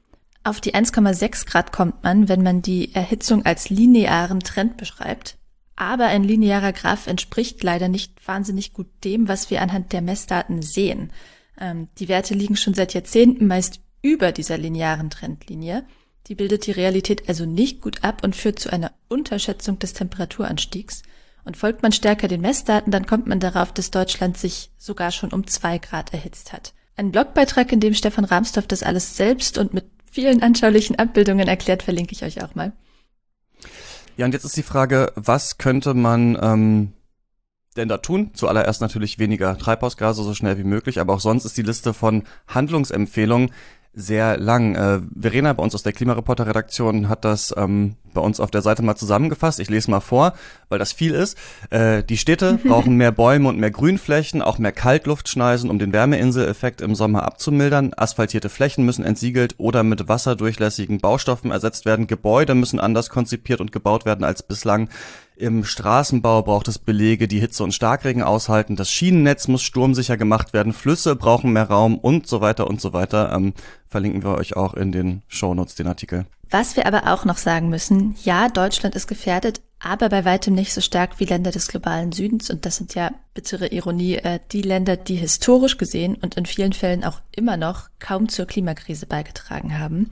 Auf 0.44 0.62
die 0.62 0.74
1,6 0.74 1.44
Grad 1.44 1.72
kommt 1.72 2.02
man, 2.02 2.26
wenn 2.26 2.42
man 2.42 2.62
die 2.62 2.94
Erhitzung 2.94 3.44
als 3.44 3.68
linearen 3.68 4.40
Trend 4.40 4.78
beschreibt. 4.78 5.36
Aber 5.76 6.06
ein 6.06 6.24
linearer 6.24 6.72
Graph 6.72 7.06
entspricht 7.06 7.62
leider 7.62 7.88
nicht 7.88 8.26
wahnsinnig 8.26 8.72
gut 8.72 8.86
dem, 9.04 9.28
was 9.28 9.50
wir 9.50 9.60
anhand 9.60 9.92
der 9.92 10.00
Messdaten 10.00 10.62
sehen. 10.62 11.12
Ähm, 11.60 11.88
die 11.98 12.08
Werte 12.08 12.32
liegen 12.32 12.56
schon 12.56 12.72
seit 12.72 12.94
Jahrzehnten 12.94 13.46
meist 13.46 13.80
über 14.00 14.32
dieser 14.32 14.56
linearen 14.56 15.10
Trendlinie. 15.10 15.84
Die 16.28 16.34
bildet 16.34 16.64
die 16.64 16.72
Realität 16.72 17.28
also 17.28 17.44
nicht 17.44 17.82
gut 17.82 18.02
ab 18.02 18.24
und 18.24 18.34
führt 18.34 18.58
zu 18.58 18.72
einer 18.72 18.92
Unterschätzung 19.08 19.78
des 19.80 19.92
Temperaturanstiegs. 19.92 21.02
Und 21.44 21.56
folgt 21.56 21.82
man 21.82 21.92
stärker 21.92 22.28
den 22.28 22.40
Messdaten, 22.40 22.90
dann 22.90 23.06
kommt 23.06 23.26
man 23.26 23.40
darauf, 23.40 23.72
dass 23.72 23.90
Deutschland 23.90 24.38
sich 24.38 24.70
sogar 24.78 25.10
schon 25.10 25.30
um 25.30 25.46
zwei 25.46 25.78
Grad 25.78 26.12
erhitzt 26.14 26.52
hat. 26.52 26.72
Ein 26.96 27.10
Blogbeitrag, 27.10 27.70
in 27.72 27.80
dem 27.80 27.94
Stefan 27.94 28.24
Rahmstorff 28.24 28.66
das 28.66 28.82
alles 28.82 29.16
selbst 29.16 29.58
und 29.58 29.74
mit 29.74 29.84
vielen 30.10 30.42
anschaulichen 30.42 30.96
Abbildungen 30.98 31.48
erklärt, 31.48 31.82
verlinke 31.82 32.12
ich 32.12 32.24
euch 32.24 32.42
auch 32.42 32.54
mal. 32.54 32.72
Ja, 34.16 34.26
und 34.26 34.32
jetzt 34.32 34.44
ist 34.44 34.56
die 34.56 34.62
Frage, 34.62 35.12
was 35.16 35.58
könnte 35.58 35.92
man 35.92 36.38
ähm, 36.40 36.92
denn 37.76 37.88
da 37.88 37.98
tun? 37.98 38.30
Zuallererst 38.34 38.80
natürlich 38.80 39.18
weniger 39.18 39.58
Treibhausgase 39.58 40.22
so 40.22 40.34
schnell 40.34 40.56
wie 40.56 40.64
möglich, 40.64 41.00
aber 41.00 41.14
auch 41.14 41.20
sonst 41.20 41.44
ist 41.44 41.56
die 41.56 41.62
Liste 41.62 41.92
von 41.92 42.22
Handlungsempfehlungen 42.46 43.50
sehr 43.92 44.38
lang. 44.38 44.76
Äh, 44.76 45.00
Verena 45.20 45.52
bei 45.52 45.62
uns 45.62 45.74
aus 45.74 45.82
der 45.82 45.92
Klimareporter-Redaktion 45.92 47.08
hat 47.08 47.24
das 47.24 47.52
ähm, 47.56 47.96
bei 48.14 48.20
uns 48.20 48.40
auf 48.40 48.50
der 48.50 48.62
Seite 48.62 48.82
mal 48.82 48.96
zusammengefasst. 48.96 49.60
Ich 49.60 49.68
lese 49.68 49.90
mal 49.90 50.00
vor, 50.00 50.32
weil 50.68 50.78
das 50.78 50.92
viel 50.92 51.12
ist. 51.12 51.36
Äh, 51.70 52.02
die 52.02 52.16
Städte 52.16 52.58
brauchen 52.64 52.96
mehr 52.96 53.12
Bäume 53.12 53.48
und 53.48 53.58
mehr 53.58 53.70
Grünflächen, 53.70 54.40
auch 54.40 54.58
mehr 54.58 54.72
Kaltluftschneisen, 54.72 55.68
um 55.68 55.78
den 55.78 55.92
Wärmeinseleffekt 55.92 56.80
im 56.80 56.94
Sommer 56.94 57.24
abzumildern. 57.24 57.92
Asphaltierte 57.94 58.48
Flächen 58.48 58.84
müssen 58.84 59.04
entsiegelt 59.04 59.56
oder 59.58 59.82
mit 59.82 60.08
wasserdurchlässigen 60.08 60.98
Baustoffen 60.98 61.50
ersetzt 61.50 61.84
werden. 61.84 62.06
Gebäude 62.06 62.54
müssen 62.54 62.80
anders 62.80 63.10
konzipiert 63.10 63.60
und 63.60 63.72
gebaut 63.72 64.06
werden 64.06 64.24
als 64.24 64.42
bislang. 64.42 64.88
Im 65.36 65.64
Straßenbau 65.64 66.42
braucht 66.42 66.68
es 66.68 66.78
Belege, 66.78 67.26
die 67.26 67.40
Hitze 67.40 67.64
und 67.64 67.74
Starkregen 67.74 68.22
aushalten. 68.22 68.76
Das 68.76 68.88
Schienennetz 68.88 69.48
muss 69.48 69.62
sturmsicher 69.62 70.16
gemacht 70.16 70.52
werden. 70.52 70.72
Flüsse 70.72 71.16
brauchen 71.16 71.52
mehr 71.52 71.68
Raum 71.68 71.98
und 71.98 72.28
so 72.28 72.40
weiter 72.40 72.68
und 72.68 72.80
so 72.80 72.92
weiter. 72.92 73.32
Ähm, 73.34 73.52
verlinken 73.94 74.24
wir 74.24 74.34
euch 74.34 74.56
auch 74.56 74.74
in 74.74 74.90
den 74.90 75.22
Shownotes 75.28 75.76
den 75.76 75.86
Artikel. 75.86 76.26
Was 76.50 76.74
wir 76.76 76.86
aber 76.86 77.12
auch 77.12 77.24
noch 77.24 77.38
sagen 77.38 77.68
müssen, 77.68 78.16
ja, 78.24 78.48
Deutschland 78.48 78.96
ist 78.96 79.06
gefährdet, 79.06 79.60
aber 79.78 80.08
bei 80.08 80.24
weitem 80.24 80.52
nicht 80.52 80.74
so 80.74 80.80
stark 80.80 81.20
wie 81.20 81.26
Länder 81.26 81.52
des 81.52 81.68
globalen 81.68 82.10
Südens. 82.10 82.50
Und 82.50 82.66
das 82.66 82.74
sind 82.74 82.96
ja, 82.96 83.12
bittere 83.34 83.68
Ironie, 83.68 84.16
äh, 84.16 84.40
die 84.50 84.62
Länder, 84.62 84.96
die 84.96 85.14
historisch 85.14 85.78
gesehen 85.78 86.16
und 86.16 86.34
in 86.34 86.44
vielen 86.44 86.72
Fällen 86.72 87.04
auch 87.04 87.20
immer 87.30 87.56
noch 87.56 87.88
kaum 88.00 88.28
zur 88.28 88.46
Klimakrise 88.46 89.06
beigetragen 89.06 89.78
haben. 89.78 90.10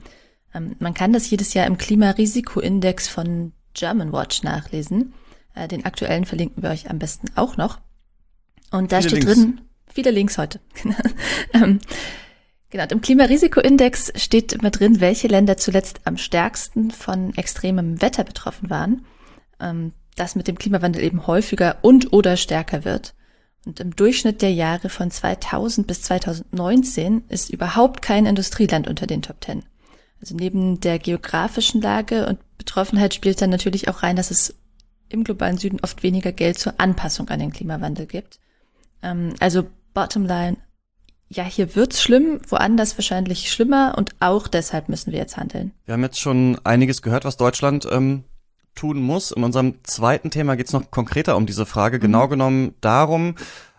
Ähm, 0.55 0.77
man 0.79 0.93
kann 0.93 1.11
das 1.11 1.29
jedes 1.29 1.53
Jahr 1.53 1.67
im 1.67 1.77
Klimarisikoindex 1.77 3.09
von 3.09 3.51
Germanwatch 3.73 4.43
nachlesen. 4.43 5.13
Äh, 5.55 5.67
den 5.67 5.83
aktuellen 5.83 6.23
verlinken 6.23 6.63
wir 6.63 6.69
euch 6.69 6.89
am 6.89 6.99
besten 6.99 7.27
auch 7.35 7.57
noch. 7.57 7.81
Und 8.71 8.93
da 8.93 8.99
viele 9.01 9.09
steht 9.09 9.23
Links. 9.25 9.41
drin, 9.41 9.61
viele 9.93 10.11
Links 10.11 10.37
heute. 10.37 10.61
Genau, 12.73 12.85
im 12.89 13.01
Klimarisikoindex 13.01 14.13
steht 14.15 14.51
immer 14.51 14.71
drin, 14.71 14.99
welche 14.99 15.27
Länder 15.27 15.57
zuletzt 15.57 16.01
am 16.05 16.17
stärksten 16.17 16.89
von 16.89 17.31
extremem 17.35 18.01
Wetter 18.01 18.23
betroffen 18.23 18.71
waren. 18.71 19.05
Ähm, 19.59 19.93
das 20.15 20.35
mit 20.35 20.47
dem 20.47 20.57
Klimawandel 20.57 21.03
eben 21.03 21.27
häufiger 21.27 21.77
und 21.83 22.13
oder 22.13 22.35
stärker 22.35 22.83
wird. 22.83 23.13
Und 23.67 23.79
im 23.79 23.95
Durchschnitt 23.95 24.41
der 24.41 24.51
Jahre 24.51 24.89
von 24.89 25.11
2000 25.11 25.85
bis 25.85 26.01
2019 26.01 27.25
ist 27.29 27.51
überhaupt 27.51 28.01
kein 28.01 28.25
Industrieland 28.25 28.87
unter 28.87 29.05
den 29.05 29.21
Top 29.21 29.39
Ten. 29.39 29.61
Also 30.19 30.35
neben 30.35 30.79
der 30.79 30.97
geografischen 30.97 31.79
Lage 31.79 32.25
und 32.25 32.39
Betroffenheit 32.57 33.13
spielt 33.13 33.39
dann 33.39 33.51
natürlich 33.51 33.87
auch 33.87 34.01
rein, 34.01 34.15
dass 34.15 34.31
es 34.31 34.55
im 35.09 35.23
globalen 35.23 35.59
Süden 35.59 35.79
oft 35.83 36.01
weniger 36.01 36.31
Geld 36.31 36.57
zur 36.57 36.79
Anpassung 36.79 37.29
an 37.29 37.39
den 37.39 37.53
Klimawandel 37.53 38.07
gibt. 38.07 38.39
Ähm, 39.03 39.35
also 39.39 39.67
bottom 39.93 40.25
line, 40.25 40.57
ja, 41.29 41.43
hier 41.43 41.75
wird's 41.75 42.01
schlimm, 42.01 42.39
woanders 42.47 42.97
wahrscheinlich 42.97 43.51
schlimmer 43.51 43.95
und 43.97 44.15
auch 44.19 44.47
deshalb 44.47 44.89
müssen 44.89 45.11
wir 45.11 45.19
jetzt 45.19 45.37
handeln. 45.37 45.71
Wir 45.85 45.93
haben 45.93 46.03
jetzt 46.03 46.19
schon 46.19 46.59
einiges 46.63 47.01
gehört, 47.01 47.25
was 47.25 47.37
Deutschland 47.37 47.87
ähm, 47.91 48.23
tun 48.75 49.01
muss. 49.01 49.31
In 49.31 49.43
unserem 49.43 49.83
zweiten 49.83 50.31
Thema 50.31 50.55
geht's 50.55 50.73
noch 50.73 50.91
konkreter 50.91 51.35
um 51.37 51.45
diese 51.45 51.65
Frage, 51.65 51.99
genau 51.99 52.25
mhm. 52.25 52.29
genau 52.29 52.49
genommen 52.49 52.75
darum, 52.81 53.35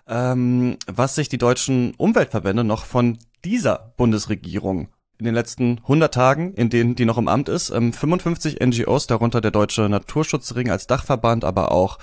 ähm, 0.08 0.76
was 0.86 1.14
sich 1.14 1.28
die 1.28 1.38
deutschen 1.38 1.94
Umweltverbände 1.96 2.64
noch 2.64 2.84
von 2.84 3.18
dieser 3.44 3.92
Bundesregierung 3.96 4.88
in 5.18 5.26
den 5.26 5.34
letzten 5.34 5.78
100 5.82 6.12
Tagen, 6.12 6.54
in 6.54 6.70
denen 6.70 6.96
die 6.96 7.04
noch 7.04 7.18
im 7.18 7.28
Amt 7.28 7.48
ist, 7.48 7.70
ähm, 7.70 7.92
55 7.92 8.60
NGOs, 8.60 9.06
darunter 9.06 9.40
der 9.40 9.52
Deutsche 9.52 9.88
Naturschutzring 9.88 10.70
als 10.70 10.86
Dachverband, 10.86 11.44
aber 11.44 11.70
auch 11.70 11.98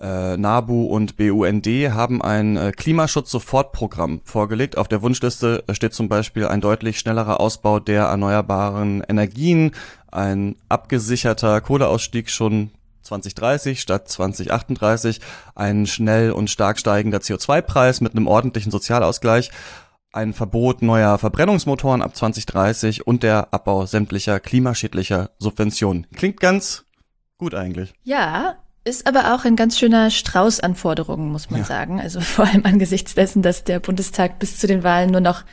äh, 0.00 0.36
NABU 0.36 0.84
und 0.84 1.16
BUND 1.16 1.66
haben 1.66 2.22
ein 2.22 2.56
äh, 2.56 2.72
Klimaschutz-Sofortprogramm 2.72 4.20
vorgelegt. 4.24 4.78
Auf 4.78 4.88
der 4.88 5.02
Wunschliste 5.02 5.64
steht 5.72 5.94
zum 5.94 6.08
Beispiel 6.08 6.46
ein 6.46 6.60
deutlich 6.60 6.98
schnellerer 6.98 7.40
Ausbau 7.40 7.80
der 7.80 8.04
erneuerbaren 8.04 9.02
Energien, 9.08 9.72
ein 10.10 10.56
abgesicherter 10.68 11.60
Kohleausstieg 11.60 12.30
schon 12.30 12.70
2030 13.02 13.80
statt 13.80 14.08
2038, 14.08 15.20
ein 15.54 15.86
schnell 15.86 16.30
und 16.30 16.50
stark 16.50 16.78
steigender 16.78 17.18
CO2-Preis 17.18 18.00
mit 18.00 18.12
einem 18.12 18.26
ordentlichen 18.26 18.70
Sozialausgleich 18.70 19.50
ein 20.12 20.32
Verbot 20.32 20.82
neuer 20.82 21.18
Verbrennungsmotoren 21.18 22.02
ab 22.02 22.16
2030 22.16 23.06
und 23.06 23.22
der 23.22 23.52
Abbau 23.52 23.86
sämtlicher 23.86 24.40
klimaschädlicher 24.40 25.30
Subventionen. 25.38 26.06
Klingt 26.14 26.40
ganz 26.40 26.86
gut 27.36 27.54
eigentlich. 27.54 27.94
Ja, 28.04 28.56
ist 28.88 29.06
aber 29.06 29.34
auch 29.34 29.44
ein 29.44 29.56
ganz 29.56 29.78
schöner 29.78 30.10
Strauß 30.10 30.60
an 30.60 30.74
Forderungen, 30.74 31.30
muss 31.30 31.50
man 31.50 31.60
ja. 31.60 31.66
sagen. 31.66 32.00
Also 32.00 32.20
vor 32.22 32.46
allem 32.46 32.64
angesichts 32.64 33.14
dessen, 33.14 33.42
dass 33.42 33.64
der 33.64 33.80
Bundestag 33.80 34.38
bis 34.38 34.58
zu 34.58 34.66
den 34.66 34.82
Wahlen 34.82 35.10
nur 35.10 35.20
noch 35.20 35.44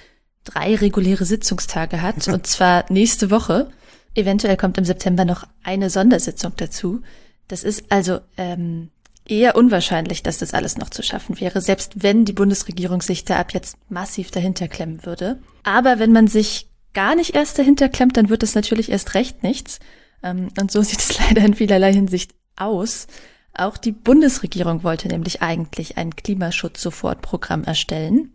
drei 0.44 0.76
reguläre 0.76 1.26
Sitzungstage 1.26 2.02
hat, 2.02 2.28
und 2.30 2.48
zwar 2.48 2.86
nächste 2.90 3.32
Woche. 3.32 3.70
Eventuell 4.14 4.58
kommt 4.58 4.78
im 4.78 4.86
September 4.86 5.26
noch 5.26 5.46
eine 5.64 5.90
Sondersitzung 5.90 6.54
dazu. 6.56 7.02
Das 7.48 7.64
ist 7.64 7.86
also 7.90 8.20
ähm, 8.38 8.90
eher 9.28 9.56
unwahrscheinlich, 9.56 10.24
dass 10.24 10.38
das 10.38 10.54
alles 10.54 10.78
noch 10.78 10.90
zu 10.90 11.04
schaffen 11.04 11.40
wäre, 11.40 11.62
selbst 11.62 12.04
wenn 12.04 12.26
die 12.26 12.34
Bundesregierung 12.34 13.02
sich 13.02 13.26
da 13.26 13.38
ab 13.38 13.54
jetzt 13.54 13.78
massiv 13.90 14.32
dahinter 14.32 14.68
klemmen 14.68 15.06
würde. 15.06 15.40
Aber 15.64 16.00
wenn 16.00 16.14
man 16.14 16.28
sich 16.28 16.70
gar 16.94 17.16
nicht 17.16 17.36
erst 17.36 17.60
dahinter 17.60 17.90
klemmt, 17.90 18.18
dann 18.18 18.30
wird 18.30 18.44
es 18.44 18.56
natürlich 18.56 18.90
erst 18.90 19.16
recht 19.16 19.44
nichts. 19.44 19.80
Ähm, 20.24 20.50
und 20.60 20.72
so 20.72 20.82
sieht 20.84 21.00
es 21.00 21.20
leider 21.20 21.44
in 21.44 21.54
vielerlei 21.54 21.94
Hinsicht 21.94 22.32
aus. 22.56 23.08
Auch 23.54 23.78
die 23.78 23.92
Bundesregierung 23.92 24.84
wollte 24.84 25.08
nämlich 25.08 25.42
eigentlich 25.42 25.98
ein 25.98 26.16
Klimaschutz-Sofortprogramm 26.16 27.64
erstellen. 27.64 28.34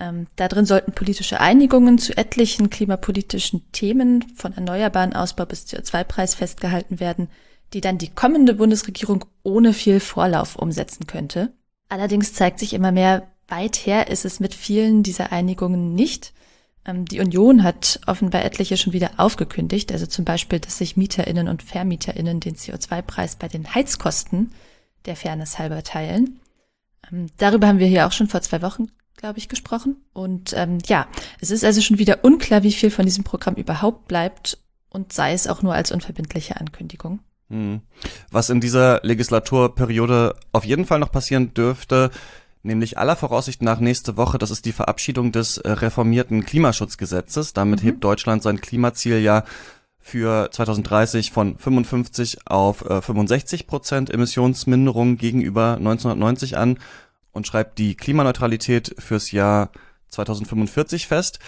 Ähm, 0.00 0.26
darin 0.36 0.64
sollten 0.64 0.92
politische 0.92 1.40
Einigungen 1.40 1.98
zu 1.98 2.16
etlichen 2.16 2.70
klimapolitischen 2.70 3.70
Themen 3.72 4.24
von 4.34 4.54
erneuerbaren 4.54 5.14
Ausbau 5.14 5.46
bis 5.46 5.66
CO2-Preis 5.66 6.34
festgehalten 6.34 6.98
werden 6.98 7.28
die 7.74 7.80
dann 7.80 7.98
die 7.98 8.08
kommende 8.08 8.54
Bundesregierung 8.54 9.24
ohne 9.42 9.72
viel 9.72 10.00
Vorlauf 10.00 10.56
umsetzen 10.56 11.06
könnte. 11.06 11.52
Allerdings 11.88 12.32
zeigt 12.32 12.60
sich 12.60 12.72
immer 12.72 12.92
mehr, 12.92 13.28
weit 13.48 13.76
her 13.76 14.08
ist 14.08 14.24
es 14.24 14.40
mit 14.40 14.54
vielen 14.54 15.02
dieser 15.02 15.32
Einigungen 15.32 15.94
nicht. 15.94 16.32
Ähm, 16.86 17.04
die 17.04 17.20
Union 17.20 17.62
hat 17.62 18.00
offenbar 18.06 18.44
etliche 18.44 18.76
schon 18.76 18.92
wieder 18.92 19.12
aufgekündigt, 19.16 19.92
also 19.92 20.06
zum 20.06 20.24
Beispiel, 20.24 20.60
dass 20.60 20.78
sich 20.78 20.96
Mieterinnen 20.96 21.48
und 21.48 21.62
Vermieterinnen 21.62 22.40
den 22.40 22.56
CO2-Preis 22.56 23.36
bei 23.36 23.48
den 23.48 23.74
Heizkosten 23.74 24.52
der 25.06 25.16
Fairness 25.16 25.58
halber 25.58 25.82
teilen. 25.82 26.40
Ähm, 27.10 27.26
darüber 27.38 27.68
haben 27.68 27.78
wir 27.78 27.86
hier 27.86 28.06
auch 28.06 28.12
schon 28.12 28.28
vor 28.28 28.42
zwei 28.42 28.62
Wochen, 28.62 28.88
glaube 29.16 29.38
ich, 29.38 29.48
gesprochen. 29.48 29.96
Und 30.12 30.52
ähm, 30.56 30.78
ja, 30.86 31.06
es 31.40 31.50
ist 31.50 31.64
also 31.64 31.80
schon 31.80 31.98
wieder 31.98 32.24
unklar, 32.24 32.62
wie 32.62 32.72
viel 32.72 32.90
von 32.90 33.04
diesem 33.04 33.24
Programm 33.24 33.54
überhaupt 33.54 34.08
bleibt 34.08 34.58
und 34.90 35.12
sei 35.12 35.32
es 35.32 35.46
auch 35.46 35.62
nur 35.62 35.74
als 35.74 35.92
unverbindliche 35.92 36.58
Ankündigung. 36.58 37.20
Hm. 37.50 37.82
Was 38.30 38.48
in 38.48 38.60
dieser 38.60 39.00
Legislaturperiode 39.02 40.34
auf 40.52 40.64
jeden 40.64 40.86
Fall 40.86 40.98
noch 40.98 41.12
passieren 41.12 41.52
dürfte, 41.52 42.10
nämlich 42.64 42.98
aller 42.98 43.16
Voraussicht 43.16 43.62
nach 43.62 43.78
nächste 43.78 44.16
Woche, 44.16 44.38
das 44.38 44.50
ist 44.50 44.64
die 44.64 44.72
Verabschiedung 44.72 45.32
des 45.32 45.58
äh, 45.58 45.70
reformierten 45.70 46.44
Klimaschutzgesetzes. 46.44 47.52
Damit 47.52 47.82
mhm. 47.82 47.86
hebt 47.86 48.04
Deutschland 48.04 48.42
sein 48.42 48.60
Klimaziel 48.60 49.18
ja 49.18 49.44
für 50.00 50.50
2030 50.50 51.30
von 51.30 51.56
55 51.56 52.46
auf 52.46 52.84
65 52.86 53.60
äh, 53.60 53.64
Prozent 53.64 54.10
Emissionsminderung 54.10 55.16
gegenüber 55.16 55.76
1990 55.76 56.58
an 56.58 56.78
und 57.32 57.46
schreibt 57.46 57.78
die 57.78 57.94
Klimaneutralität 57.94 58.94
fürs 58.98 59.30
Jahr 59.32 59.70
2045 60.08 61.06
fest. 61.06 61.38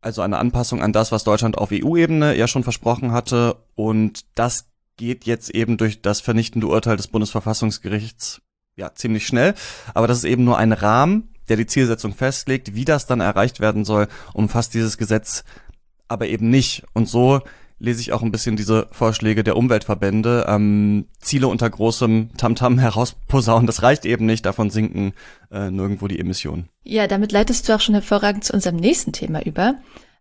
Also 0.00 0.22
eine 0.22 0.38
Anpassung 0.38 0.82
an 0.82 0.92
das, 0.92 1.12
was 1.12 1.24
Deutschland 1.24 1.58
auf 1.58 1.70
EU-Ebene 1.72 2.36
ja 2.36 2.46
schon 2.46 2.62
versprochen 2.62 3.12
hatte. 3.12 3.56
Und 3.74 4.24
das 4.34 4.66
geht 4.96 5.24
jetzt 5.24 5.50
eben 5.50 5.76
durch 5.76 6.00
das 6.02 6.20
vernichtende 6.20 6.68
Urteil 6.68 6.96
des 6.96 7.08
Bundesverfassungsgerichts 7.08 8.43
ja 8.76 8.94
ziemlich 8.94 9.26
schnell. 9.26 9.54
Aber 9.94 10.06
das 10.06 10.18
ist 10.18 10.24
eben 10.24 10.44
nur 10.44 10.58
ein 10.58 10.72
Rahmen, 10.72 11.28
der 11.48 11.56
die 11.56 11.66
Zielsetzung 11.66 12.14
festlegt. 12.14 12.74
Wie 12.74 12.84
das 12.84 13.06
dann 13.06 13.20
erreicht 13.20 13.60
werden 13.60 13.84
soll, 13.84 14.08
umfasst 14.32 14.74
dieses 14.74 14.98
Gesetz 14.98 15.44
aber 16.08 16.26
eben 16.26 16.50
nicht. 16.50 16.84
Und 16.92 17.08
so 17.08 17.40
lese 17.78 18.00
ich 18.00 18.12
auch 18.12 18.22
ein 18.22 18.32
bisschen 18.32 18.56
diese 18.56 18.86
Vorschläge 18.92 19.44
der 19.44 19.56
Umweltverbände. 19.56 20.46
Ähm, 20.48 21.06
Ziele 21.20 21.48
unter 21.48 21.68
großem 21.68 22.30
Tamtam 22.36 22.74
-Tam 22.74 22.80
herausposaunen, 22.80 23.66
das 23.66 23.82
reicht 23.82 24.06
eben 24.06 24.26
nicht, 24.26 24.46
davon 24.46 24.70
sinken 24.70 25.12
äh, 25.50 25.70
nirgendwo 25.70 26.08
die 26.08 26.18
Emissionen. 26.18 26.68
Ja, 26.84 27.06
damit 27.06 27.32
leitest 27.32 27.68
du 27.68 27.74
auch 27.74 27.80
schon 27.80 27.94
hervorragend 27.94 28.44
zu 28.44 28.52
unserem 28.52 28.76
nächsten 28.76 29.12
Thema 29.12 29.44
über. 29.44 29.74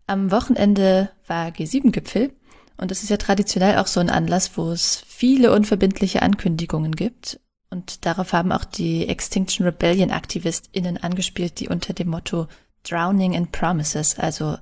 Am 0.07 0.31
Wochenende 0.31 1.09
war 1.27 1.47
G7-Gipfel 1.49 2.33
und 2.77 2.91
es 2.91 3.03
ist 3.03 3.09
ja 3.09 3.17
traditionell 3.17 3.77
auch 3.77 3.87
so 3.87 3.99
ein 3.99 4.09
Anlass, 4.09 4.57
wo 4.57 4.71
es 4.71 5.03
viele 5.07 5.53
unverbindliche 5.53 6.21
Ankündigungen 6.21 6.95
gibt. 6.95 7.39
Und 7.73 8.05
darauf 8.05 8.33
haben 8.33 8.51
auch 8.51 8.65
die 8.65 9.09
Extinction 9.09 9.65
Rebellion 9.65 10.11
AktivistInnen 10.11 10.97
angespielt, 11.01 11.59
die 11.59 11.69
unter 11.69 11.93
dem 11.93 12.09
Motto 12.09 12.45
Drowning 12.87 13.33
in 13.33 13.47
Promises, 13.47 14.19
also 14.19 14.57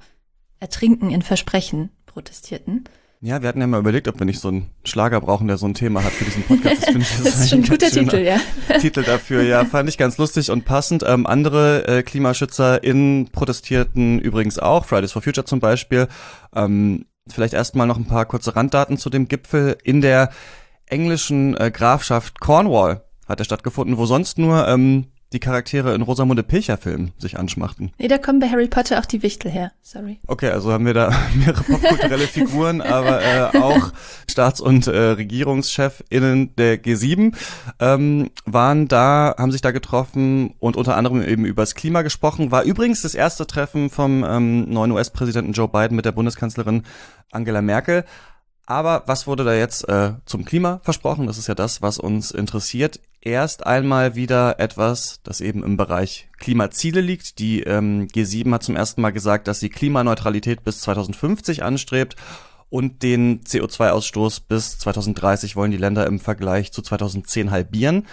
Ertrinken 0.61 1.09
in 1.09 1.21
Versprechen, 1.21 1.89
protestierten. 2.05 2.85
Ja, 3.19 3.41
wir 3.41 3.49
hatten 3.49 3.59
ja 3.59 3.67
mal 3.67 3.81
überlegt, 3.81 4.07
ob 4.07 4.17
wir 4.17 4.25
nicht 4.25 4.39
so 4.39 4.47
einen 4.47 4.71
Schlager 4.85 5.19
brauchen, 5.19 5.47
der 5.47 5.57
so 5.57 5.67
ein 5.67 5.73
Thema 5.73 6.05
hat 6.05 6.13
für 6.13 6.23
diesen 6.23 6.43
Podcast. 6.43 6.87
Das, 6.87 6.95
ich, 6.95 6.95
das, 7.17 7.23
das 7.23 7.39
ist 7.41 7.49
schon 7.49 7.59
ein 7.59 7.67
guter 7.67 7.89
Titel, 7.89 8.15
ja. 8.15 8.39
Titel 8.79 9.03
dafür, 9.03 9.43
ja, 9.43 9.65
fand 9.65 9.89
ich 9.89 9.97
ganz 9.97 10.17
lustig 10.17 10.49
und 10.49 10.63
passend. 10.63 11.03
Ähm, 11.05 11.27
andere 11.27 11.85
äh, 11.89 12.03
KlimaschützerInnen 12.03 13.27
protestierten 13.33 14.19
übrigens 14.19 14.57
auch, 14.57 14.85
Fridays 14.85 15.11
for 15.11 15.21
Future 15.21 15.43
zum 15.43 15.59
Beispiel. 15.59 16.07
Ähm, 16.55 17.07
Vielleicht 17.27 17.53
erstmal 17.53 17.87
noch 17.87 17.97
ein 17.97 18.07
paar 18.07 18.25
kurze 18.25 18.55
Randdaten 18.55 18.97
zu 18.97 19.09
dem 19.09 19.27
Gipfel. 19.27 19.77
In 19.83 20.01
der 20.01 20.31
englischen 20.91 21.55
äh, 21.57 21.71
Grafschaft 21.71 22.39
Cornwall 22.39 23.01
hat 23.27 23.39
er 23.39 23.45
stattgefunden, 23.45 23.97
wo 23.97 24.05
sonst 24.05 24.37
nur 24.37 24.67
ähm, 24.67 25.07
die 25.33 25.39
Charaktere 25.39 25.95
in 25.95 26.01
Rosamunde 26.01 26.43
Pilcher-Filmen 26.43 27.13
sich 27.17 27.39
anschmachten. 27.39 27.93
Nee, 27.97 28.09
da 28.09 28.17
kommen 28.17 28.39
bei 28.39 28.49
Harry 28.49 28.67
Potter 28.67 28.99
auch 28.99 29.05
die 29.05 29.23
Wichtel 29.23 29.49
her. 29.49 29.71
Sorry. 29.81 30.19
Okay, 30.27 30.49
also 30.49 30.73
haben 30.73 30.85
wir 30.85 30.93
da 30.93 31.09
mehrere 31.35 31.63
popkulturelle 31.63 32.27
Figuren, 32.27 32.81
aber 32.81 33.21
äh, 33.21 33.57
auch 33.57 33.93
Staats- 34.29 34.59
und 34.59 34.87
äh, 34.87 34.97
RegierungschefInnen 34.97 36.55
der 36.57 36.83
G7 36.83 37.33
ähm, 37.79 38.29
waren 38.45 38.89
da, 38.89 39.35
haben 39.37 39.53
sich 39.53 39.61
da 39.61 39.71
getroffen 39.71 40.53
und 40.59 40.75
unter 40.75 40.97
anderem 40.97 41.23
eben 41.23 41.45
über 41.45 41.61
das 41.61 41.75
Klima 41.75 42.01
gesprochen. 42.01 42.51
War 42.51 42.63
übrigens 42.63 43.01
das 43.01 43.15
erste 43.15 43.47
Treffen 43.47 43.89
vom 43.89 44.25
ähm, 44.27 44.69
neuen 44.69 44.91
US-Präsidenten 44.91 45.53
Joe 45.53 45.69
Biden 45.69 45.95
mit 45.95 46.03
der 46.03 46.11
Bundeskanzlerin 46.11 46.83
Angela 47.31 47.61
Merkel. 47.61 48.03
Aber 48.71 49.03
was 49.05 49.27
wurde 49.27 49.43
da 49.43 49.53
jetzt 49.53 49.89
äh, 49.89 50.13
zum 50.25 50.45
Klima 50.45 50.79
versprochen? 50.83 51.27
Das 51.27 51.37
ist 51.37 51.47
ja 51.47 51.55
das, 51.55 51.81
was 51.81 51.99
uns 51.99 52.31
interessiert. 52.31 53.01
Erst 53.19 53.67
einmal 53.67 54.15
wieder 54.15 54.61
etwas, 54.61 55.19
das 55.23 55.41
eben 55.41 55.61
im 55.61 55.75
Bereich 55.75 56.29
Klimaziele 56.39 57.01
liegt. 57.01 57.39
Die 57.39 57.63
ähm, 57.63 58.07
G7 58.07 58.49
hat 58.53 58.63
zum 58.63 58.77
ersten 58.77 59.01
Mal 59.01 59.11
gesagt, 59.11 59.49
dass 59.49 59.59
sie 59.59 59.67
Klimaneutralität 59.67 60.63
bis 60.63 60.79
2050 60.79 61.63
anstrebt 61.63 62.15
und 62.69 63.03
den 63.03 63.41
CO2-Ausstoß 63.41 64.43
bis 64.47 64.79
2030 64.79 65.57
wollen 65.57 65.71
die 65.71 65.77
Länder 65.77 66.07
im 66.07 66.21
Vergleich 66.21 66.71
zu 66.71 66.81
2010 66.81 67.51
halbieren. 67.51 68.07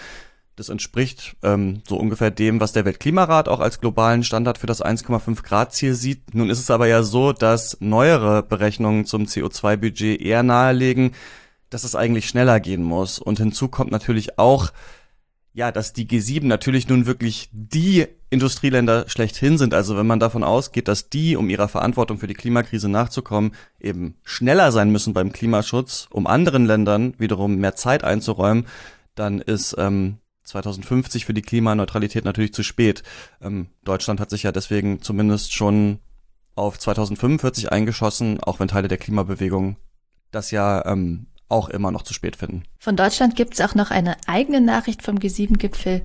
Das 0.59 0.67
entspricht 0.67 1.37
ähm, 1.41 1.83
so 1.87 1.95
ungefähr 1.95 2.31
dem, 2.31 2.59
was 2.59 2.73
der 2.73 2.83
Weltklimarat 2.83 3.47
auch 3.47 3.61
als 3.61 3.79
globalen 3.79 4.25
Standard 4.25 4.57
für 4.57 4.67
das 4.67 4.83
1,5 4.83 5.41
Grad 5.41 5.73
Ziel 5.73 5.93
sieht. 5.93 6.35
Nun 6.35 6.49
ist 6.49 6.59
es 6.59 6.69
aber 6.69 6.85
ja 6.85 7.01
so, 7.01 7.31
dass 7.31 7.77
neuere 7.79 8.43
Berechnungen 8.43 9.05
zum 9.05 9.23
CO2-Budget 9.23 10.19
eher 10.19 10.43
nahelegen, 10.43 11.11
dass 11.69 11.85
es 11.85 11.95
eigentlich 11.95 12.27
schneller 12.27 12.59
gehen 12.59 12.83
muss. 12.83 13.19
Und 13.19 13.39
hinzu 13.39 13.69
kommt 13.69 13.89
natürlich 13.89 14.37
auch, 14.37 14.73
ja, 15.53 15.71
dass 15.71 15.93
die 15.93 16.05
G7 16.05 16.45
natürlich 16.45 16.89
nun 16.89 17.05
wirklich 17.05 17.47
die 17.53 18.07
Industrieländer 18.29 19.07
schlechthin 19.07 19.57
sind. 19.57 19.73
Also 19.73 19.95
wenn 19.95 20.07
man 20.07 20.19
davon 20.19 20.43
ausgeht, 20.43 20.89
dass 20.89 21.09
die, 21.09 21.37
um 21.37 21.49
ihrer 21.49 21.69
Verantwortung 21.69 22.17
für 22.17 22.27
die 22.27 22.33
Klimakrise 22.33 22.89
nachzukommen, 22.89 23.53
eben 23.79 24.15
schneller 24.25 24.73
sein 24.73 24.91
müssen 24.91 25.13
beim 25.13 25.31
Klimaschutz, 25.31 26.09
um 26.11 26.27
anderen 26.27 26.65
Ländern 26.65 27.13
wiederum 27.17 27.55
mehr 27.55 27.75
Zeit 27.77 28.03
einzuräumen, 28.03 28.67
dann 29.15 29.39
ist 29.39 29.73
ähm, 29.77 30.17
2050 30.49 31.25
für 31.25 31.33
die 31.33 31.41
Klimaneutralität 31.41 32.25
natürlich 32.25 32.53
zu 32.53 32.63
spät. 32.63 33.03
Ähm, 33.41 33.69
Deutschland 33.83 34.19
hat 34.19 34.29
sich 34.29 34.43
ja 34.43 34.51
deswegen 34.51 35.01
zumindest 35.01 35.53
schon 35.53 35.99
auf 36.55 36.77
2045 36.77 37.71
eingeschossen, 37.71 38.43
auch 38.43 38.59
wenn 38.59 38.67
Teile 38.67 38.87
der 38.87 38.97
Klimabewegung 38.97 39.77
das 40.31 40.51
ja 40.51 40.85
ähm, 40.85 41.27
auch 41.47 41.69
immer 41.69 41.91
noch 41.91 42.03
zu 42.03 42.13
spät 42.13 42.35
finden. 42.35 42.63
Von 42.77 42.95
Deutschland 42.95 43.35
gibt 43.35 43.55
es 43.55 43.61
auch 43.61 43.75
noch 43.75 43.91
eine 43.91 44.17
eigene 44.27 44.61
Nachricht 44.61 45.01
vom 45.01 45.17
G7-Gipfel. 45.17 46.03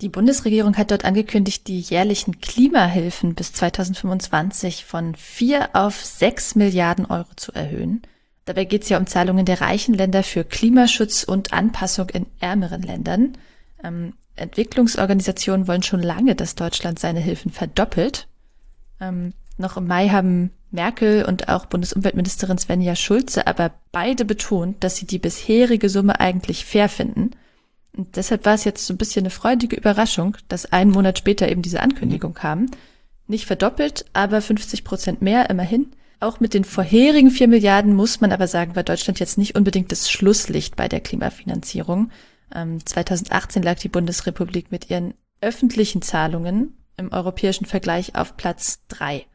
Die 0.00 0.08
Bundesregierung 0.08 0.76
hat 0.76 0.90
dort 0.90 1.04
angekündigt, 1.04 1.68
die 1.68 1.80
jährlichen 1.80 2.40
Klimahilfen 2.40 3.34
bis 3.34 3.52
2025 3.52 4.84
von 4.84 5.14
vier 5.14 5.70
auf 5.74 6.04
sechs 6.04 6.54
Milliarden 6.54 7.06
Euro 7.06 7.28
zu 7.36 7.52
erhöhen. 7.52 8.02
Dabei 8.44 8.64
geht 8.64 8.82
es 8.82 8.88
ja 8.88 8.98
um 8.98 9.06
Zahlungen 9.06 9.46
der 9.46 9.60
reichen 9.60 9.94
Länder 9.94 10.24
für 10.24 10.44
Klimaschutz 10.44 11.22
und 11.22 11.52
Anpassung 11.52 12.08
in 12.08 12.26
ärmeren 12.40 12.82
Ländern. 12.82 13.38
Ähm, 13.82 14.14
Entwicklungsorganisationen 14.36 15.68
wollen 15.68 15.82
schon 15.82 16.02
lange, 16.02 16.34
dass 16.34 16.54
Deutschland 16.54 16.98
seine 16.98 17.20
Hilfen 17.20 17.52
verdoppelt. 17.52 18.28
Ähm, 19.00 19.34
noch 19.58 19.76
im 19.76 19.86
Mai 19.86 20.08
haben 20.08 20.50
Merkel 20.70 21.24
und 21.24 21.48
auch 21.48 21.66
Bundesumweltministerin 21.66 22.58
Svenja 22.58 22.96
Schulze 22.96 23.46
aber 23.46 23.72
beide 23.92 24.24
betont, 24.24 24.82
dass 24.82 24.96
sie 24.96 25.06
die 25.06 25.18
bisherige 25.18 25.88
Summe 25.88 26.18
eigentlich 26.18 26.64
fair 26.64 26.88
finden. 26.88 27.32
Und 27.94 28.16
deshalb 28.16 28.46
war 28.46 28.54
es 28.54 28.64
jetzt 28.64 28.86
so 28.86 28.94
ein 28.94 28.98
bisschen 28.98 29.22
eine 29.22 29.30
freudige 29.30 29.76
Überraschung, 29.76 30.36
dass 30.48 30.72
einen 30.72 30.90
Monat 30.90 31.18
später 31.18 31.48
eben 31.50 31.60
diese 31.60 31.80
Ankündigung 31.80 32.30
mhm. 32.32 32.36
kam. 32.36 32.66
Nicht 33.26 33.46
verdoppelt, 33.46 34.06
aber 34.14 34.40
50 34.40 34.82
Prozent 34.82 35.22
mehr 35.22 35.50
immerhin. 35.50 35.92
Auch 36.20 36.40
mit 36.40 36.54
den 36.54 36.64
vorherigen 36.64 37.30
vier 37.30 37.48
Milliarden 37.48 37.94
muss 37.94 38.20
man 38.20 38.32
aber 38.32 38.46
sagen, 38.46 38.76
war 38.76 38.84
Deutschland 38.84 39.20
jetzt 39.20 39.38
nicht 39.38 39.56
unbedingt 39.56 39.92
das 39.92 40.10
Schlusslicht 40.10 40.76
bei 40.76 40.88
der 40.88 41.00
Klimafinanzierung. 41.00 42.10
Ähm, 42.54 42.84
2018 42.84 43.62
lag 43.62 43.78
die 43.78 43.88
Bundesrepublik 43.88 44.70
mit 44.70 44.90
ihren 44.90 45.14
öffentlichen 45.40 46.02
Zahlungen 46.02 46.76
im 46.96 47.12
europäischen 47.12 47.66
Vergleich 47.66 48.14
auf 48.14 48.36
Platz 48.36 48.80
drei. 48.88 49.26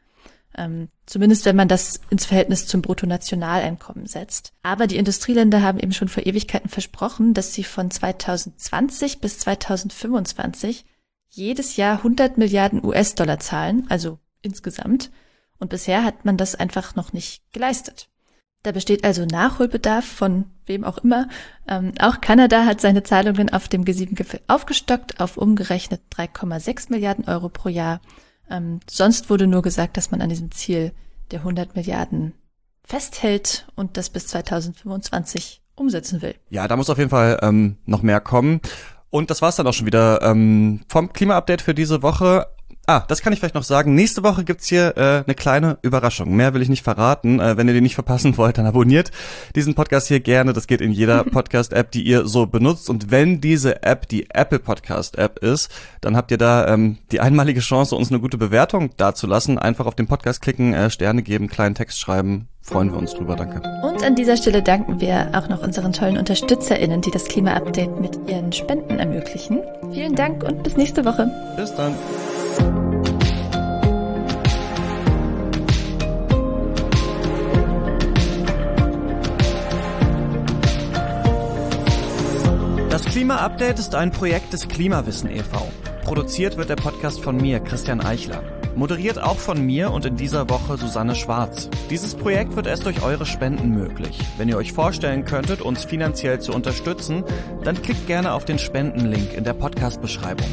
Ähm, 0.56 0.88
zumindest 1.06 1.44
wenn 1.44 1.56
man 1.56 1.68
das 1.68 2.00
ins 2.10 2.26
Verhältnis 2.26 2.66
zum 2.66 2.82
Bruttonationaleinkommen 2.82 4.06
setzt. 4.06 4.52
Aber 4.62 4.86
die 4.86 4.96
Industrieländer 4.96 5.62
haben 5.62 5.78
eben 5.78 5.92
schon 5.92 6.08
vor 6.08 6.26
Ewigkeiten 6.26 6.68
versprochen, 6.68 7.34
dass 7.34 7.54
sie 7.54 7.64
von 7.64 7.90
2020 7.90 9.20
bis 9.20 9.38
2025 9.40 10.84
jedes 11.28 11.76
Jahr 11.76 11.98
100 11.98 12.38
Milliarden 12.38 12.84
US-Dollar 12.84 13.38
zahlen, 13.38 13.86
also 13.88 14.18
insgesamt. 14.42 15.10
Und 15.58 15.70
bisher 15.70 16.04
hat 16.04 16.24
man 16.24 16.36
das 16.36 16.54
einfach 16.54 16.94
noch 16.94 17.12
nicht 17.12 17.42
geleistet. 17.52 18.07
Da 18.62 18.72
besteht 18.72 19.04
also 19.04 19.24
Nachholbedarf 19.24 20.04
von 20.04 20.46
wem 20.66 20.84
auch 20.84 20.98
immer. 20.98 21.28
Ähm, 21.68 21.92
auch 22.00 22.20
Kanada 22.20 22.64
hat 22.64 22.80
seine 22.80 23.02
Zahlungen 23.02 23.52
auf 23.52 23.68
dem 23.68 23.84
G7-Gipfel 23.84 24.40
aufgestockt 24.48 25.20
auf 25.20 25.36
umgerechnet 25.36 26.00
3,6 26.14 26.90
Milliarden 26.90 27.26
Euro 27.26 27.48
pro 27.48 27.68
Jahr. 27.68 28.00
Ähm, 28.50 28.80
sonst 28.90 29.30
wurde 29.30 29.46
nur 29.46 29.62
gesagt, 29.62 29.96
dass 29.96 30.10
man 30.10 30.20
an 30.20 30.28
diesem 30.28 30.50
Ziel 30.50 30.92
der 31.30 31.40
100 31.40 31.76
Milliarden 31.76 32.34
festhält 32.82 33.66
und 33.76 33.96
das 33.96 34.10
bis 34.10 34.26
2025 34.28 35.62
umsetzen 35.76 36.22
will. 36.22 36.34
Ja, 36.50 36.66
da 36.66 36.76
muss 36.76 36.90
auf 36.90 36.98
jeden 36.98 37.10
Fall 37.10 37.38
ähm, 37.42 37.76
noch 37.86 38.02
mehr 38.02 38.20
kommen. 38.20 38.60
Und 39.10 39.30
das 39.30 39.40
war's 39.40 39.56
dann 39.56 39.66
auch 39.66 39.72
schon 39.72 39.86
wieder 39.86 40.20
ähm, 40.22 40.80
vom 40.88 41.12
Klima-Update 41.12 41.62
für 41.62 41.74
diese 41.74 42.02
Woche. 42.02 42.46
Ah, 42.88 43.04
das 43.06 43.20
kann 43.20 43.34
ich 43.34 43.38
vielleicht 43.38 43.54
noch 43.54 43.64
sagen. 43.64 43.94
Nächste 43.94 44.22
Woche 44.22 44.44
gibt's 44.44 44.66
hier 44.66 44.96
äh, 44.96 45.22
eine 45.26 45.34
kleine 45.34 45.76
Überraschung. 45.82 46.34
Mehr 46.34 46.54
will 46.54 46.62
ich 46.62 46.70
nicht 46.70 46.82
verraten. 46.82 47.38
Äh, 47.38 47.58
wenn 47.58 47.68
ihr 47.68 47.74
die 47.74 47.82
nicht 47.82 47.94
verpassen 47.94 48.34
wollt, 48.38 48.56
dann 48.56 48.64
abonniert 48.64 49.10
diesen 49.54 49.74
Podcast 49.74 50.08
hier 50.08 50.20
gerne. 50.20 50.54
Das 50.54 50.66
geht 50.66 50.80
in 50.80 50.92
jeder 50.92 51.22
Podcast-App, 51.30 51.90
die 51.90 52.02
ihr 52.02 52.26
so 52.26 52.46
benutzt. 52.46 52.88
Und 52.88 53.10
wenn 53.10 53.42
diese 53.42 53.82
App 53.82 54.08
die 54.08 54.30
Apple 54.30 54.58
Podcast-App 54.58 55.40
ist, 55.40 55.70
dann 56.00 56.16
habt 56.16 56.30
ihr 56.30 56.38
da 56.38 56.66
ähm, 56.66 56.96
die 57.12 57.20
einmalige 57.20 57.60
Chance, 57.60 57.94
uns 57.94 58.10
eine 58.10 58.20
gute 58.20 58.38
Bewertung 58.38 58.88
dazulassen. 58.96 59.58
Einfach 59.58 59.84
auf 59.84 59.94
den 59.94 60.06
Podcast 60.06 60.40
klicken, 60.40 60.72
äh, 60.72 60.88
Sterne 60.88 61.22
geben, 61.22 61.48
kleinen 61.48 61.74
Text 61.74 62.00
schreiben. 62.00 62.48
Freuen 62.62 62.90
wir 62.90 62.96
uns 62.96 63.12
drüber. 63.12 63.36
Danke. 63.36 63.60
Und 63.82 64.02
an 64.02 64.14
dieser 64.14 64.38
Stelle 64.38 64.62
danken 64.62 64.98
wir 64.98 65.30
auch 65.34 65.50
noch 65.50 65.62
unseren 65.62 65.92
tollen 65.92 66.16
UnterstützerInnen, 66.16 67.02
die 67.02 67.10
das 67.10 67.24
Klima-Update 67.24 68.00
mit 68.00 68.18
ihren 68.26 68.50
Spenden 68.50 68.98
ermöglichen. 68.98 69.60
Vielen 69.92 70.14
Dank 70.14 70.42
und 70.42 70.62
bis 70.62 70.78
nächste 70.78 71.04
Woche. 71.04 71.30
Bis 71.58 71.74
dann. 71.74 71.94
Das 82.90 83.04
Klima-Update 83.04 83.78
ist 83.78 83.94
ein 83.94 84.10
Projekt 84.10 84.52
des 84.52 84.68
Klimawissen 84.68 85.30
e.V. 85.30 85.70
Produziert 86.02 86.56
wird 86.56 86.70
der 86.70 86.76
Podcast 86.76 87.20
von 87.20 87.36
mir, 87.36 87.60
Christian 87.60 88.00
Eichler. 88.00 88.42
Moderiert 88.74 89.20
auch 89.20 89.36
von 89.36 89.60
mir 89.60 89.90
und 89.90 90.06
in 90.06 90.16
dieser 90.16 90.48
Woche 90.48 90.78
Susanne 90.78 91.14
Schwarz. 91.14 91.68
Dieses 91.90 92.14
Projekt 92.14 92.56
wird 92.56 92.66
erst 92.66 92.86
durch 92.86 93.02
eure 93.02 93.26
Spenden 93.26 93.70
möglich. 93.70 94.18
Wenn 94.38 94.48
ihr 94.48 94.56
euch 94.56 94.72
vorstellen 94.72 95.24
könntet, 95.24 95.60
uns 95.60 95.84
finanziell 95.84 96.40
zu 96.40 96.52
unterstützen, 96.52 97.24
dann 97.64 97.82
klickt 97.82 98.06
gerne 98.06 98.32
auf 98.32 98.44
den 98.44 98.58
Spendenlink 98.58 99.34
in 99.34 99.44
der 99.44 99.54
Podcast-Beschreibung. 99.54 100.48